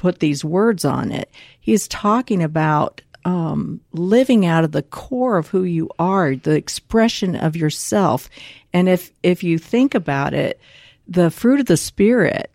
put, 0.01 0.19
these 0.19 0.43
words 0.43 0.83
on 0.83 1.11
it. 1.11 1.31
He's 1.59 1.87
talking 1.87 2.41
about 2.41 3.01
um, 3.23 3.79
living 3.93 4.47
out 4.47 4.63
of 4.63 4.71
the 4.71 4.81
core 4.81 5.37
of 5.37 5.47
who 5.47 5.63
you 5.63 5.91
are, 5.99 6.35
the 6.35 6.55
expression 6.55 7.35
of 7.35 7.55
yourself. 7.55 8.27
And 8.73 8.89
if, 8.89 9.11
if 9.21 9.43
you 9.43 9.59
think 9.59 9.93
about 9.93 10.33
it, 10.33 10.59
the 11.07 11.29
fruit 11.29 11.59
of 11.59 11.67
the 11.67 11.77
spirit 11.77 12.47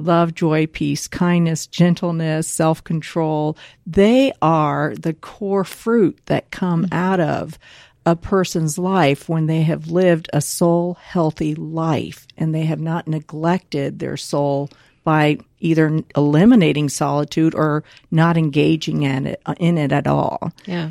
love, 0.00 0.32
joy, 0.34 0.66
peace, 0.66 1.08
kindness, 1.08 1.66
gentleness, 1.66 2.48
self 2.48 2.82
control, 2.82 3.56
they 3.86 4.32
are 4.42 4.94
the 4.96 5.14
core 5.14 5.64
fruit 5.64 6.18
that 6.26 6.50
come 6.50 6.84
mm-hmm. 6.84 6.94
out 6.94 7.20
of 7.20 7.58
a 8.06 8.16
person's 8.16 8.78
life 8.78 9.28
when 9.28 9.46
they 9.46 9.62
have 9.62 9.90
lived 9.90 10.30
a 10.32 10.40
soul 10.40 10.94
healthy 10.94 11.54
life 11.54 12.26
and 12.36 12.54
they 12.54 12.64
have 12.64 12.80
not 12.80 13.06
neglected 13.06 13.98
their 13.98 14.16
soul 14.16 14.70
by 15.08 15.38
either 15.60 16.02
eliminating 16.14 16.90
solitude 16.90 17.54
or 17.54 17.82
not 18.10 18.36
engaging 18.36 19.04
in 19.04 19.26
it, 19.26 19.42
in 19.58 19.78
it 19.78 19.90
at 19.90 20.06
all. 20.06 20.52
Yeah. 20.66 20.90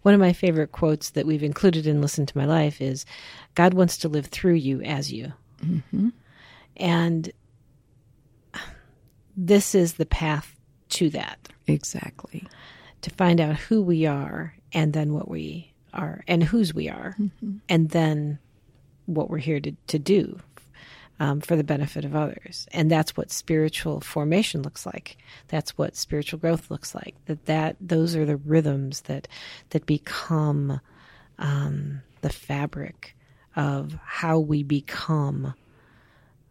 One 0.00 0.14
of 0.14 0.20
my 0.20 0.32
favorite 0.32 0.72
quotes 0.72 1.10
that 1.10 1.26
we've 1.26 1.42
included 1.42 1.86
in 1.86 2.00
Listen 2.00 2.24
to 2.24 2.38
My 2.38 2.46
Life 2.46 2.80
is 2.80 3.04
God 3.56 3.74
wants 3.74 3.98
to 3.98 4.08
live 4.08 4.24
through 4.24 4.54
you 4.54 4.80
as 4.80 5.12
you. 5.12 5.34
Mm-hmm. 5.62 6.08
And 6.78 7.30
this 9.36 9.74
is 9.74 9.92
the 9.92 10.06
path 10.06 10.58
to 10.88 11.10
that. 11.10 11.38
Exactly. 11.66 12.48
To 13.02 13.10
find 13.10 13.38
out 13.38 13.56
who 13.56 13.82
we 13.82 14.06
are 14.06 14.54
and 14.72 14.94
then 14.94 15.12
what 15.12 15.28
we 15.28 15.74
are 15.92 16.24
and 16.26 16.42
whose 16.42 16.72
we 16.72 16.88
are, 16.88 17.16
mm-hmm. 17.20 17.58
and 17.68 17.90
then 17.90 18.38
what 19.04 19.28
we're 19.28 19.36
here 19.36 19.60
to, 19.60 19.72
to 19.88 19.98
do 19.98 20.40
um, 21.20 21.40
for 21.40 21.56
the 21.56 21.64
benefit 21.64 22.04
of 22.04 22.14
others. 22.14 22.66
And 22.72 22.90
that's 22.90 23.16
what 23.16 23.30
spiritual 23.30 24.00
formation 24.00 24.62
looks 24.62 24.86
like. 24.86 25.16
That's 25.48 25.76
what 25.76 25.96
spiritual 25.96 26.38
growth 26.38 26.70
looks 26.70 26.94
like. 26.94 27.14
That 27.26 27.46
that 27.46 27.76
those 27.80 28.14
are 28.16 28.24
the 28.24 28.36
rhythms 28.36 29.02
that 29.02 29.28
that 29.70 29.86
become 29.86 30.80
um, 31.38 32.02
the 32.20 32.30
fabric 32.30 33.16
of 33.56 33.98
how 34.04 34.38
we 34.38 34.62
become 34.62 35.54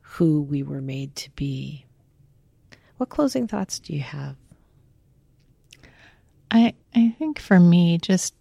who 0.02 0.42
we 0.42 0.64
were 0.64 0.82
made 0.82 1.16
to 1.16 1.30
be 1.32 1.86
what 2.98 3.10
closing 3.10 3.48
thoughts 3.48 3.80
do 3.80 3.94
you 3.94 4.02
have? 4.02 4.36
I 6.50 6.74
I 6.96 7.16
think 7.18 7.40
for 7.40 7.60
me 7.60 7.98
just 8.00 8.34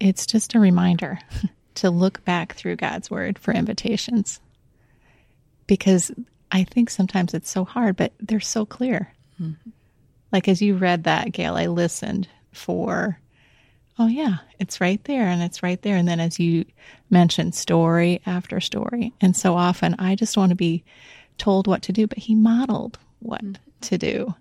it's 0.00 0.26
just 0.26 0.54
a 0.54 0.60
reminder 0.60 1.18
to 1.74 1.90
look 1.90 2.24
back 2.24 2.54
through 2.54 2.76
God's 2.76 3.10
word 3.10 3.38
for 3.38 3.52
invitations. 3.52 4.40
Because 5.68 6.10
I 6.50 6.64
think 6.64 6.90
sometimes 6.90 7.32
it's 7.34 7.50
so 7.50 7.64
hard, 7.64 7.96
but 7.96 8.12
they're 8.18 8.40
so 8.40 8.66
clear. 8.66 9.12
Mm-hmm. 9.40 9.70
Like 10.32 10.48
as 10.48 10.60
you 10.60 10.74
read 10.74 11.04
that, 11.04 11.30
Gail, 11.30 11.54
I 11.54 11.66
listened 11.66 12.28
for 12.52 13.20
oh 13.98 14.06
yeah, 14.06 14.38
it's 14.58 14.80
right 14.80 15.02
there 15.04 15.26
and 15.26 15.42
it's 15.42 15.62
right 15.62 15.80
there. 15.82 15.96
And 15.96 16.06
then 16.06 16.20
as 16.20 16.38
you 16.38 16.64
mentioned, 17.10 17.54
story 17.54 18.20
after 18.26 18.60
story. 18.60 19.12
And 19.20 19.36
so 19.36 19.56
often 19.56 19.96
I 19.98 20.14
just 20.14 20.36
want 20.36 20.50
to 20.50 20.56
be 20.56 20.84
told 21.36 21.66
what 21.66 21.82
to 21.82 21.92
do, 21.92 22.06
but 22.06 22.18
he 22.18 22.34
modeled 22.34 22.98
what 23.18 23.42
mm-hmm. 23.42 23.62
to 23.82 23.98
do. 23.98 24.34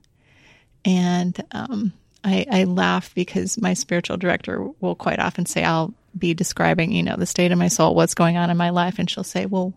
And 0.85 1.43
um, 1.51 1.93
I, 2.23 2.45
I 2.49 2.63
laugh 2.65 3.13
because 3.15 3.59
my 3.59 3.73
spiritual 3.73 4.17
director 4.17 4.67
will 4.79 4.95
quite 4.95 5.19
often 5.19 5.45
say, 5.45 5.63
I'll 5.63 5.93
be 6.17 6.33
describing, 6.33 6.91
you 6.91 7.03
know, 7.03 7.15
the 7.17 7.25
state 7.25 7.51
of 7.51 7.57
my 7.57 7.67
soul, 7.67 7.95
what's 7.95 8.15
going 8.15 8.37
on 8.37 8.49
in 8.49 8.57
my 8.57 8.69
life. 8.69 8.99
And 8.99 9.09
she'll 9.09 9.23
say, 9.23 9.45
well, 9.45 9.73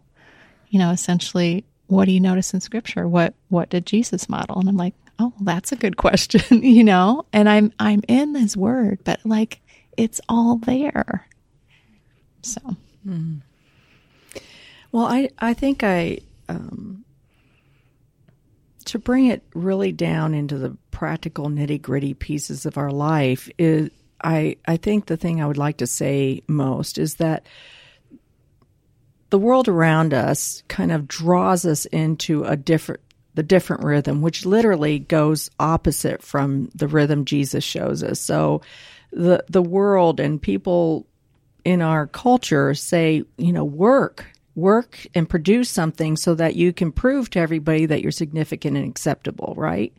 you 0.70 0.78
know, 0.78 0.90
essentially, 0.90 1.64
what 1.88 2.06
do 2.06 2.12
you 2.12 2.20
notice 2.20 2.54
in 2.54 2.60
scripture? 2.60 3.06
What, 3.06 3.34
what 3.48 3.68
did 3.68 3.84
Jesus 3.84 4.28
model? 4.28 4.58
And 4.58 4.68
I'm 4.68 4.76
like, 4.76 4.94
oh, 5.18 5.32
that's 5.40 5.72
a 5.72 5.76
good 5.76 5.96
question, 5.96 6.62
you 6.62 6.84
know, 6.84 7.26
and 7.32 7.48
I'm, 7.48 7.72
I'm 7.78 8.02
in 8.08 8.32
this 8.32 8.56
word, 8.56 9.00
but 9.04 9.20
like, 9.24 9.60
it's 9.96 10.20
all 10.28 10.56
there. 10.56 11.26
So. 12.42 12.60
Mm-hmm. 13.06 13.38
Well, 14.92 15.06
I, 15.06 15.30
I 15.38 15.54
think 15.54 15.84
I, 15.84 16.18
um, 16.48 17.04
to 18.86 18.98
bring 18.98 19.26
it 19.26 19.42
really 19.54 19.92
down 19.92 20.34
into 20.34 20.58
the 20.58 20.76
practical 20.90 21.48
nitty 21.48 21.80
gritty 21.80 22.14
pieces 22.14 22.66
of 22.66 22.76
our 22.78 22.90
life 22.90 23.48
is 23.58 23.90
I, 24.22 24.56
I 24.66 24.76
think 24.76 25.06
the 25.06 25.16
thing 25.16 25.40
I 25.40 25.46
would 25.46 25.56
like 25.56 25.78
to 25.78 25.86
say 25.86 26.42
most 26.46 26.98
is 26.98 27.14
that 27.16 27.46
the 29.30 29.38
world 29.38 29.68
around 29.68 30.12
us 30.12 30.62
kind 30.68 30.92
of 30.92 31.08
draws 31.08 31.64
us 31.64 31.86
into 31.86 32.44
a 32.44 32.56
different 32.56 33.00
the 33.34 33.42
different 33.44 33.84
rhythm, 33.84 34.22
which 34.22 34.44
literally 34.44 34.98
goes 34.98 35.50
opposite 35.60 36.20
from 36.20 36.68
the 36.74 36.88
rhythm 36.88 37.24
Jesus 37.24 37.62
shows 37.62 38.02
us. 38.02 38.20
So 38.20 38.60
the 39.12 39.44
the 39.48 39.62
world 39.62 40.20
and 40.20 40.42
people 40.42 41.06
in 41.64 41.80
our 41.82 42.06
culture 42.06 42.74
say, 42.74 43.22
you 43.36 43.52
know, 43.52 43.64
work, 43.64 44.26
work 44.54 45.06
and 45.14 45.28
produce 45.28 45.70
something 45.70 46.16
so 46.16 46.34
that 46.34 46.56
you 46.56 46.72
can 46.72 46.90
prove 46.90 47.30
to 47.30 47.38
everybody 47.38 47.86
that 47.86 48.02
you're 48.02 48.12
significant 48.12 48.76
and 48.76 48.88
acceptable, 48.88 49.54
right? 49.56 49.92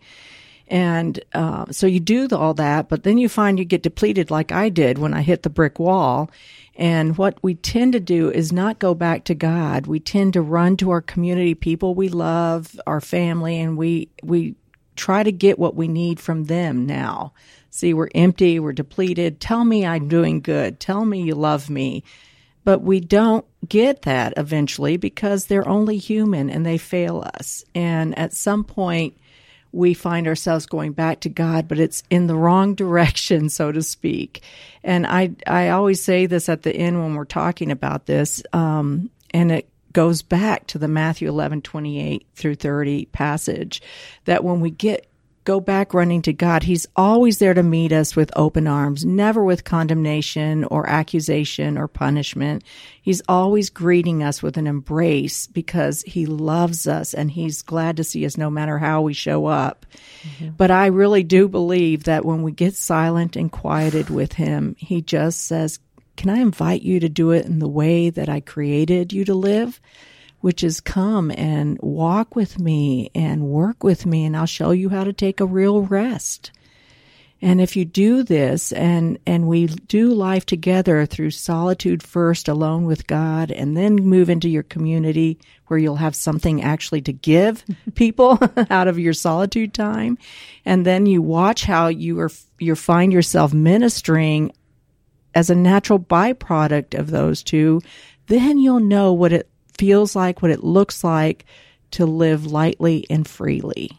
And 0.71 1.19
uh, 1.33 1.65
so 1.69 1.85
you 1.85 1.99
do 1.99 2.29
all 2.31 2.53
that, 2.53 2.87
but 2.87 3.03
then 3.03 3.17
you 3.17 3.27
find 3.27 3.59
you 3.59 3.65
get 3.65 3.83
depleted 3.83 4.31
like 4.31 4.53
I 4.53 4.69
did 4.69 4.97
when 4.97 5.13
I 5.13 5.21
hit 5.21 5.43
the 5.43 5.49
brick 5.49 5.79
wall. 5.79 6.31
And 6.77 7.17
what 7.17 7.37
we 7.43 7.55
tend 7.55 7.91
to 7.91 7.99
do 7.99 8.31
is 8.31 8.53
not 8.53 8.79
go 8.79 8.95
back 8.95 9.25
to 9.25 9.35
God. 9.35 9.85
We 9.85 9.99
tend 9.99 10.31
to 10.33 10.41
run 10.41 10.77
to 10.77 10.91
our 10.91 11.01
community, 11.01 11.55
people 11.55 11.93
we 11.93 12.07
love, 12.07 12.79
our 12.87 13.01
family, 13.01 13.59
and 13.59 13.75
we, 13.75 14.11
we 14.23 14.55
try 14.95 15.23
to 15.23 15.31
get 15.33 15.59
what 15.59 15.75
we 15.75 15.89
need 15.89 16.21
from 16.21 16.45
them 16.45 16.85
now. 16.85 17.33
See, 17.69 17.93
we're 17.93 18.09
empty, 18.15 18.57
we're 18.57 18.71
depleted. 18.71 19.41
Tell 19.41 19.65
me 19.65 19.85
I'm 19.85 20.07
doing 20.07 20.39
good. 20.39 20.79
Tell 20.79 21.03
me 21.03 21.21
you 21.21 21.35
love 21.35 21.69
me. 21.69 22.05
But 22.63 22.81
we 22.81 23.01
don't 23.01 23.45
get 23.67 24.03
that 24.03 24.35
eventually 24.37 24.95
because 24.95 25.47
they're 25.47 25.67
only 25.67 25.97
human 25.97 26.49
and 26.49 26.65
they 26.65 26.77
fail 26.77 27.29
us. 27.35 27.65
And 27.75 28.17
at 28.17 28.33
some 28.33 28.63
point, 28.63 29.17
we 29.71 29.93
find 29.93 30.27
ourselves 30.27 30.65
going 30.65 30.93
back 30.93 31.21
to 31.21 31.29
God, 31.29 31.67
but 31.67 31.79
it's 31.79 32.03
in 32.09 32.27
the 32.27 32.35
wrong 32.35 32.75
direction, 32.75 33.49
so 33.49 33.71
to 33.71 33.81
speak. 33.81 34.43
And 34.83 35.05
I, 35.05 35.31
I 35.47 35.69
always 35.69 36.03
say 36.03 36.25
this 36.25 36.49
at 36.49 36.63
the 36.63 36.75
end 36.75 37.01
when 37.01 37.15
we're 37.15 37.25
talking 37.25 37.71
about 37.71 38.05
this, 38.05 38.43
um, 38.53 39.09
and 39.33 39.51
it 39.51 39.69
goes 39.93 40.21
back 40.21 40.67
to 40.67 40.77
the 40.77 40.87
Matthew 40.87 41.27
11, 41.27 41.61
28 41.61 42.25
through 42.35 42.55
30 42.55 43.05
passage 43.05 43.81
that 44.25 44.43
when 44.43 44.61
we 44.61 44.71
get 44.71 45.10
go 45.43 45.59
back 45.59 45.93
running 45.93 46.21
to 46.23 46.33
God, 46.33 46.63
He's 46.63 46.87
always 46.95 47.39
there 47.39 47.53
to 47.53 47.63
meet 47.63 47.91
us 47.91 48.15
with 48.15 48.31
open 48.35 48.67
arms, 48.67 49.05
never 49.05 49.43
with 49.43 49.63
condemnation 49.63 50.63
or 50.65 50.87
accusation 50.87 51.77
or 51.77 51.87
punishment. 51.87 52.63
He's 53.01 53.21
always 53.27 53.69
greeting 53.69 54.23
us 54.23 54.43
with 54.43 54.57
an 54.57 54.67
embrace 54.67 55.47
because 55.47 56.01
He 56.03 56.25
loves 56.25 56.87
us 56.87 57.13
and 57.13 57.31
He's 57.31 57.61
glad 57.61 57.97
to 57.97 58.03
see 58.03 58.25
us 58.25 58.37
no 58.37 58.49
matter 58.49 58.77
how 58.77 59.01
we 59.01 59.13
show 59.13 59.45
up. 59.47 59.85
Mm-hmm. 60.23 60.49
But 60.57 60.71
I 60.71 60.87
really 60.87 61.23
do 61.23 61.47
believe 61.47 62.03
that 62.05 62.25
when 62.25 62.43
we 62.43 62.51
get 62.51 62.75
silent 62.75 63.35
and 63.35 63.51
quieted 63.51 64.09
with 64.09 64.33
Him, 64.33 64.75
He 64.77 65.01
just 65.01 65.45
says, 65.45 65.79
Can 66.17 66.29
I 66.29 66.37
invite 66.37 66.81
you 66.81 66.99
to 66.99 67.09
do 67.09 67.31
it 67.31 67.45
in 67.45 67.59
the 67.59 67.67
way 67.67 68.09
that 68.09 68.29
I 68.29 68.39
created 68.39 69.13
you 69.13 69.25
to 69.25 69.33
live? 69.33 69.81
Which 70.41 70.63
is 70.63 70.81
come 70.81 71.31
and 71.31 71.79
walk 71.81 72.35
with 72.35 72.59
me 72.59 73.09
and 73.15 73.47
work 73.47 73.83
with 73.83 74.05
me, 74.05 74.25
and 74.25 74.35
I'll 74.35 74.45
show 74.45 74.71
you 74.71 74.89
how 74.89 75.03
to 75.03 75.13
take 75.13 75.39
a 75.39 75.45
real 75.45 75.81
rest. 75.81 76.51
And 77.43 77.59
if 77.59 77.75
you 77.75 77.85
do 77.85 78.21
this 78.21 78.71
and, 78.71 79.17
and 79.25 79.47
we 79.47 79.65
do 79.65 80.09
life 80.09 80.45
together 80.45 81.07
through 81.07 81.31
solitude 81.31 82.03
first, 82.03 82.47
alone 82.47 82.85
with 82.85 83.07
God, 83.07 83.51
and 83.51 83.75
then 83.75 83.95
move 83.95 84.29
into 84.29 84.47
your 84.47 84.61
community 84.61 85.39
where 85.65 85.79
you'll 85.79 85.95
have 85.95 86.15
something 86.15 86.61
actually 86.61 87.01
to 87.01 87.13
give 87.13 87.63
people 87.95 88.37
out 88.69 88.87
of 88.87 88.99
your 88.99 89.13
solitude 89.13 89.73
time. 89.73 90.19
And 90.65 90.85
then 90.85 91.07
you 91.07 91.21
watch 91.23 91.63
how 91.63 91.87
you 91.87 92.19
are, 92.19 92.29
you 92.59 92.75
find 92.75 93.11
yourself 93.11 93.53
ministering 93.53 94.51
as 95.33 95.49
a 95.49 95.55
natural 95.55 95.97
byproduct 95.97 96.97
of 96.97 97.09
those 97.09 97.41
two. 97.41 97.81
Then 98.27 98.59
you'll 98.59 98.79
know 98.81 99.13
what 99.13 99.33
it 99.33 99.49
feels 99.77 100.15
like, 100.15 100.41
what 100.41 100.51
it 100.51 100.63
looks 100.63 101.03
like 101.03 101.45
to 101.91 102.05
live 102.05 102.45
lightly 102.45 103.05
and 103.09 103.27
freely, 103.27 103.91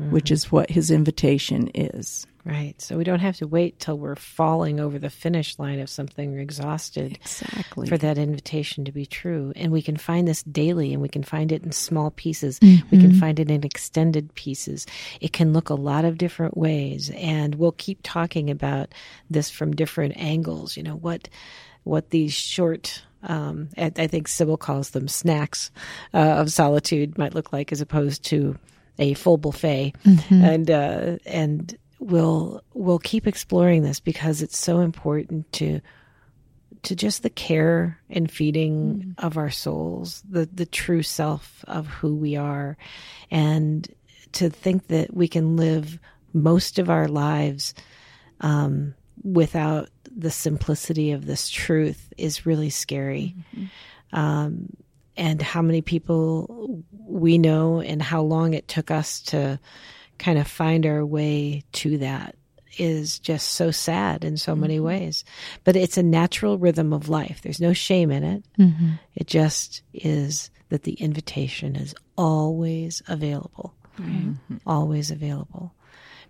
mm-hmm. 0.00 0.12
which 0.12 0.30
is 0.30 0.52
what 0.52 0.70
his 0.70 0.90
invitation 0.90 1.70
is. 1.74 2.26
Right. 2.44 2.80
So 2.80 2.96
we 2.96 3.04
don't 3.04 3.20
have 3.20 3.36
to 3.38 3.46
wait 3.46 3.78
till 3.78 3.98
we're 3.98 4.16
falling 4.16 4.80
over 4.80 4.98
the 4.98 5.10
finish 5.10 5.58
line 5.58 5.78
of 5.78 5.90
something 5.90 6.34
or 6.34 6.40
exhausted. 6.40 7.18
Exactly. 7.20 7.86
For 7.86 7.98
that 7.98 8.16
invitation 8.16 8.86
to 8.86 8.92
be 8.92 9.04
true. 9.04 9.52
And 9.56 9.70
we 9.70 9.82
can 9.82 9.98
find 9.98 10.26
this 10.26 10.42
daily 10.44 10.94
and 10.94 11.02
we 11.02 11.08
can 11.10 11.22
find 11.22 11.52
it 11.52 11.62
in 11.62 11.72
small 11.72 12.10
pieces. 12.10 12.58
Mm-hmm. 12.60 12.88
We 12.90 12.98
can 12.98 13.14
find 13.14 13.38
it 13.38 13.50
in 13.50 13.62
extended 13.62 14.34
pieces. 14.34 14.86
It 15.20 15.34
can 15.34 15.52
look 15.52 15.68
a 15.68 15.74
lot 15.74 16.06
of 16.06 16.16
different 16.16 16.56
ways. 16.56 17.10
And 17.10 17.56
we'll 17.56 17.72
keep 17.72 18.00
talking 18.02 18.48
about 18.48 18.94
this 19.28 19.50
from 19.50 19.76
different 19.76 20.16
angles. 20.16 20.78
You 20.78 20.82
know, 20.82 20.96
what 20.96 21.28
what 21.84 22.10
these 22.10 22.32
short 22.32 23.02
um, 23.22 23.68
I, 23.76 23.92
I, 23.96 24.06
think 24.06 24.28
Sybil 24.28 24.56
calls 24.56 24.90
them 24.90 25.08
snacks 25.08 25.70
uh, 26.14 26.18
of 26.18 26.52
solitude 26.52 27.18
might 27.18 27.34
look 27.34 27.52
like 27.52 27.70
as 27.70 27.80
opposed 27.80 28.24
to 28.26 28.58
a 28.98 29.14
full 29.14 29.36
buffet. 29.36 29.94
Mm-hmm. 30.04 30.44
And 30.44 30.70
uh, 30.70 31.18
and 31.26 31.76
we'll 31.98 32.62
we'll 32.72 32.98
keep 32.98 33.26
exploring 33.26 33.82
this 33.82 34.00
because 34.00 34.42
it's 34.42 34.58
so 34.58 34.80
important 34.80 35.50
to 35.54 35.80
to 36.82 36.96
just 36.96 37.22
the 37.22 37.30
care 37.30 38.00
and 38.08 38.30
feeding 38.30 39.14
mm. 39.18 39.24
of 39.24 39.36
our 39.36 39.50
souls, 39.50 40.22
the 40.28 40.48
the 40.52 40.66
true 40.66 41.02
self 41.02 41.64
of 41.68 41.86
who 41.86 42.14
we 42.14 42.36
are, 42.36 42.76
and 43.30 43.86
to 44.32 44.48
think 44.48 44.86
that 44.88 45.14
we 45.14 45.28
can 45.28 45.56
live 45.56 45.98
most 46.32 46.78
of 46.78 46.88
our 46.88 47.08
lives 47.08 47.74
um, 48.40 48.94
without 49.22 49.88
the 50.14 50.30
simplicity 50.30 51.12
of 51.12 51.26
this 51.26 51.48
truth 51.48 52.12
is 52.16 52.46
really 52.46 52.70
scary. 52.70 53.34
Mm-hmm. 53.54 54.18
Um, 54.18 54.76
and 55.16 55.42
how 55.42 55.62
many 55.62 55.82
people 55.82 56.82
we 57.06 57.38
know, 57.38 57.80
and 57.80 58.00
how 58.00 58.22
long 58.22 58.54
it 58.54 58.68
took 58.68 58.90
us 58.90 59.20
to 59.22 59.60
kind 60.18 60.38
of 60.38 60.46
find 60.46 60.86
our 60.86 61.04
way 61.04 61.64
to 61.72 61.98
that 61.98 62.36
is 62.78 63.18
just 63.18 63.52
so 63.52 63.70
sad 63.70 64.24
in 64.24 64.36
so 64.36 64.54
many 64.54 64.76
mm-hmm. 64.76 64.86
ways. 64.86 65.24
But 65.64 65.76
it's 65.76 65.98
a 65.98 66.02
natural 66.02 66.58
rhythm 66.58 66.92
of 66.92 67.08
life. 67.08 67.40
There's 67.42 67.60
no 67.60 67.72
shame 67.72 68.10
in 68.10 68.24
it. 68.24 68.44
Mm-hmm. 68.58 68.92
It 69.14 69.26
just 69.26 69.82
is 69.92 70.50
that 70.68 70.84
the 70.84 70.94
invitation 70.94 71.76
is 71.76 71.94
always 72.16 73.02
available. 73.08 73.74
Mm-hmm. 73.98 74.56
Always 74.66 75.10
available. 75.10 75.74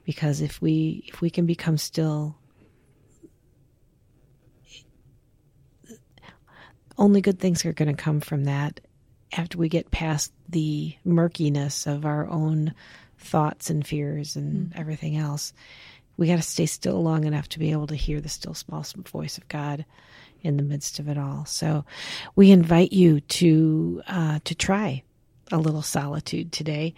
Because 0.04 0.40
if 0.40 0.60
we 0.60 1.04
if 1.08 1.20
we 1.20 1.30
can 1.30 1.46
become 1.46 1.76
still 1.76 2.36
only 7.00 7.20
good 7.20 7.40
things 7.40 7.64
are 7.64 7.72
going 7.72 7.94
to 7.94 8.00
come 8.00 8.20
from 8.20 8.44
that 8.44 8.80
after 9.36 9.58
we 9.58 9.68
get 9.68 9.90
past 9.90 10.32
the 10.48 10.94
murkiness 11.04 11.86
of 11.86 12.04
our 12.04 12.28
own 12.28 12.74
thoughts 13.18 13.70
and 13.70 13.86
fears 13.86 14.36
and 14.36 14.68
mm-hmm. 14.68 14.80
everything 14.80 15.16
else. 15.16 15.52
We 16.16 16.26
got 16.26 16.36
to 16.36 16.42
stay 16.42 16.66
still 16.66 17.02
long 17.02 17.24
enough 17.24 17.48
to 17.50 17.58
be 17.58 17.72
able 17.72 17.86
to 17.86 17.94
hear 17.94 18.20
the 18.20 18.28
still 18.28 18.54
small 18.54 18.84
voice 19.10 19.38
of 19.38 19.48
God 19.48 19.86
in 20.42 20.58
the 20.58 20.62
midst 20.62 20.98
of 20.98 21.08
it 21.08 21.16
all. 21.16 21.46
So 21.46 21.84
we 22.36 22.50
invite 22.50 22.92
you 22.92 23.20
to 23.20 24.02
uh, 24.06 24.38
to 24.44 24.54
try 24.54 25.02
a 25.52 25.58
little 25.58 25.82
solitude 25.82 26.52
today, 26.52 26.94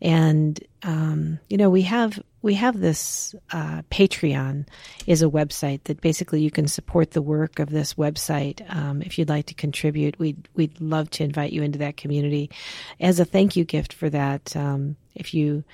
and 0.00 0.62
um, 0.82 1.38
you 1.48 1.56
know 1.56 1.70
we 1.70 1.82
have 1.82 2.22
we 2.46 2.54
have 2.54 2.78
this 2.78 3.34
uh, 3.50 3.82
Patreon 3.90 4.68
is 5.04 5.20
a 5.20 5.28
website 5.28 5.82
that 5.84 6.00
basically 6.00 6.42
you 6.42 6.50
can 6.52 6.68
support 6.68 7.10
the 7.10 7.20
work 7.20 7.58
of 7.58 7.70
this 7.70 7.94
website. 7.94 8.62
Um, 8.72 9.02
if 9.02 9.18
you'd 9.18 9.28
like 9.28 9.46
to 9.46 9.54
contribute, 9.54 10.16
we'd 10.20 10.48
we'd 10.54 10.80
love 10.80 11.10
to 11.10 11.24
invite 11.24 11.50
you 11.50 11.64
into 11.64 11.80
that 11.80 11.96
community 11.96 12.52
as 13.00 13.18
a 13.18 13.24
thank 13.24 13.56
you 13.56 13.64
gift 13.64 13.92
for 13.92 14.08
that. 14.10 14.54
Um, 14.54 14.94
if 15.16 15.34
you 15.34 15.64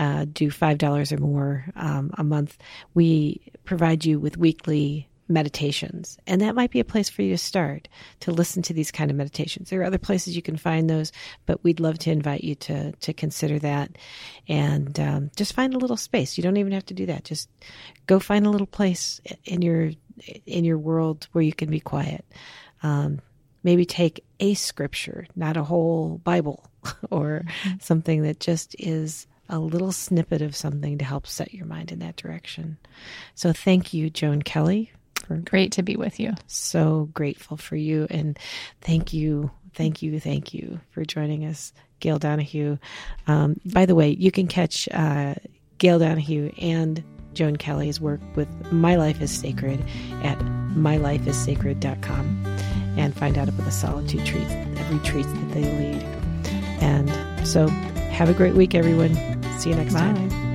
uh, 0.00 0.24
do 0.24 0.50
five 0.50 0.78
dollars 0.78 1.12
or 1.12 1.18
more 1.18 1.64
um, 1.76 2.10
a 2.18 2.24
month, 2.24 2.58
we 2.92 3.40
provide 3.64 4.04
you 4.04 4.18
with 4.18 4.36
weekly 4.36 5.08
meditations. 5.28 6.18
And 6.26 6.40
that 6.40 6.54
might 6.54 6.70
be 6.70 6.80
a 6.80 6.84
place 6.84 7.08
for 7.08 7.22
you 7.22 7.30
to 7.30 7.38
start 7.38 7.88
to 8.20 8.30
listen 8.30 8.62
to 8.62 8.72
these 8.72 8.90
kind 8.90 9.10
of 9.10 9.16
meditations. 9.16 9.70
There 9.70 9.80
are 9.80 9.86
other 9.86 9.98
places 9.98 10.36
you 10.36 10.42
can 10.42 10.56
find 10.56 10.88
those, 10.88 11.12
but 11.46 11.62
we'd 11.64 11.80
love 11.80 11.98
to 12.00 12.10
invite 12.10 12.44
you 12.44 12.54
to, 12.56 12.92
to 12.92 13.12
consider 13.12 13.58
that 13.60 13.96
and 14.48 14.98
um, 15.00 15.30
just 15.36 15.54
find 15.54 15.74
a 15.74 15.78
little 15.78 15.96
space. 15.96 16.36
You 16.36 16.42
don't 16.42 16.56
even 16.56 16.72
have 16.72 16.86
to 16.86 16.94
do 16.94 17.06
that. 17.06 17.24
Just 17.24 17.48
go 18.06 18.18
find 18.18 18.46
a 18.46 18.50
little 18.50 18.66
place 18.66 19.20
in 19.44 19.62
your, 19.62 19.90
in 20.46 20.64
your 20.64 20.78
world 20.78 21.28
where 21.32 21.42
you 21.42 21.52
can 21.52 21.70
be 21.70 21.80
quiet. 21.80 22.24
Um, 22.82 23.20
maybe 23.62 23.84
take 23.84 24.24
a 24.38 24.54
scripture, 24.54 25.26
not 25.34 25.56
a 25.56 25.64
whole 25.64 26.18
Bible 26.18 26.64
or 27.10 27.44
something 27.80 28.22
that 28.22 28.38
just 28.38 28.76
is 28.78 29.26
a 29.48 29.58
little 29.58 29.92
snippet 29.92 30.42
of 30.42 30.56
something 30.56 30.98
to 30.98 31.04
help 31.04 31.26
set 31.26 31.54
your 31.54 31.66
mind 31.66 31.92
in 31.92 32.00
that 32.00 32.16
direction. 32.16 32.78
So 33.34 33.52
thank 33.52 33.94
you, 33.94 34.10
Joan 34.10 34.42
Kelley, 34.42 34.92
for 35.26 35.36
great 35.36 35.72
to 35.72 35.82
be 35.82 35.96
with 35.96 36.20
you. 36.20 36.34
So 36.46 37.08
grateful 37.12 37.56
for 37.56 37.76
you. 37.76 38.06
And 38.10 38.38
thank 38.80 39.12
you, 39.12 39.50
thank 39.74 40.02
you, 40.02 40.20
thank 40.20 40.54
you 40.54 40.80
for 40.90 41.04
joining 41.04 41.44
us, 41.44 41.72
Gail 42.00 42.18
Donahue. 42.18 42.78
Um, 43.26 43.60
by 43.64 43.86
the 43.86 43.94
way, 43.94 44.10
you 44.10 44.30
can 44.30 44.46
catch 44.46 44.88
uh, 44.92 45.34
Gail 45.78 45.98
Donahue 45.98 46.52
and 46.58 47.02
Joan 47.34 47.56
Kelley's 47.56 48.00
work 48.00 48.20
with 48.34 48.48
My 48.72 48.96
Life 48.96 49.20
is 49.20 49.30
Sacred 49.30 49.80
at 50.22 50.38
mylifeissacred.com 50.74 52.44
and 52.96 53.14
find 53.14 53.36
out 53.36 53.48
about 53.48 53.64
the 53.66 53.70
solitude 53.70 54.24
treats, 54.24 54.52
retreats 54.90 55.30
that 55.30 55.50
they 55.52 55.62
lead. 55.62 56.02
And 56.80 57.46
so 57.46 57.68
have 57.68 58.30
a 58.30 58.34
great 58.34 58.54
week, 58.54 58.74
everyone. 58.74 59.14
See 59.58 59.70
you 59.70 59.76
next 59.76 59.92
Bye. 59.94 60.00
time. 60.00 60.45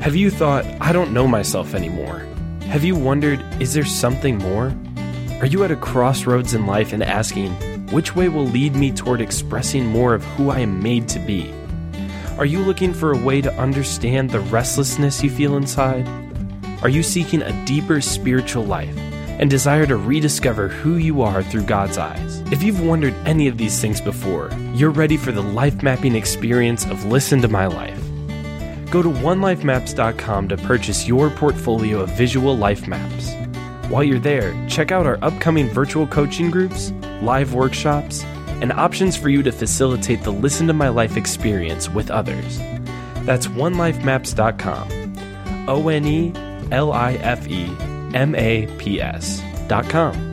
Have 0.00 0.14
you 0.14 0.30
thought, 0.30 0.64
I 0.80 0.92
don't 0.92 1.12
know 1.12 1.26
myself 1.26 1.74
anymore? 1.74 2.20
Have 2.68 2.84
you 2.84 2.94
wondered, 2.94 3.44
is 3.60 3.74
there 3.74 3.84
something 3.84 4.38
more? 4.38 4.72
Are 5.40 5.46
you 5.46 5.64
at 5.64 5.72
a 5.72 5.76
crossroads 5.76 6.54
in 6.54 6.66
life 6.66 6.92
and 6.92 7.02
asking, 7.02 7.50
which 7.88 8.14
way 8.14 8.28
will 8.28 8.46
lead 8.46 8.76
me 8.76 8.92
toward 8.92 9.20
expressing 9.20 9.86
more 9.86 10.14
of 10.14 10.24
who 10.24 10.50
I 10.50 10.60
am 10.60 10.80
made 10.80 11.08
to 11.08 11.18
be? 11.18 11.52
Are 12.38 12.46
you 12.46 12.60
looking 12.60 12.94
for 12.94 13.12
a 13.12 13.18
way 13.18 13.40
to 13.40 13.52
understand 13.54 14.30
the 14.30 14.40
restlessness 14.40 15.22
you 15.22 15.30
feel 15.30 15.56
inside? 15.56 16.08
Are 16.82 16.88
you 16.88 17.02
seeking 17.02 17.42
a 17.42 17.64
deeper 17.66 18.00
spiritual 18.00 18.64
life 18.64 18.96
and 18.96 19.50
desire 19.50 19.84
to 19.86 19.96
rediscover 19.96 20.68
who 20.68 20.96
you 20.96 21.22
are 21.22 21.42
through 21.42 21.64
God's 21.64 21.98
eyes? 21.98 22.40
If 22.52 22.62
you've 22.62 22.86
wondered 22.86 23.14
any 23.26 23.48
of 23.48 23.58
these 23.58 23.80
things 23.80 24.00
before, 24.00 24.50
you're 24.74 24.90
ready 24.90 25.16
for 25.16 25.32
the 25.32 25.42
life 25.42 25.82
mapping 25.82 26.14
experience 26.14 26.86
of 26.86 27.04
Listen 27.06 27.42
to 27.42 27.48
My 27.48 27.66
Life. 27.66 28.07
Go 28.90 29.02
to 29.02 29.10
onelifemaps.com 29.10 30.48
to 30.48 30.56
purchase 30.56 31.06
your 31.06 31.30
portfolio 31.30 32.00
of 32.00 32.10
visual 32.10 32.56
life 32.56 32.88
maps. 32.88 33.34
While 33.90 34.04
you're 34.04 34.18
there, 34.18 34.54
check 34.68 34.92
out 34.92 35.06
our 35.06 35.18
upcoming 35.22 35.68
virtual 35.68 36.06
coaching 36.06 36.50
groups, 36.50 36.92
live 37.22 37.54
workshops, 37.54 38.22
and 38.60 38.72
options 38.72 39.16
for 39.16 39.28
you 39.28 39.42
to 39.42 39.52
facilitate 39.52 40.22
the 40.22 40.32
Listen 40.32 40.66
to 40.66 40.72
My 40.72 40.88
Life 40.88 41.16
experience 41.16 41.88
with 41.88 42.10
others. 42.10 42.58
That's 43.24 43.46
onelifemaps.com. 43.46 45.68
O 45.68 45.88
N 45.88 46.06
E 46.06 46.32
L 46.70 46.92
I 46.92 47.14
F 47.14 47.46
E 47.46 47.66
M 48.14 48.34
A 48.34 48.66
P 48.78 49.00
S.com. 49.00 50.27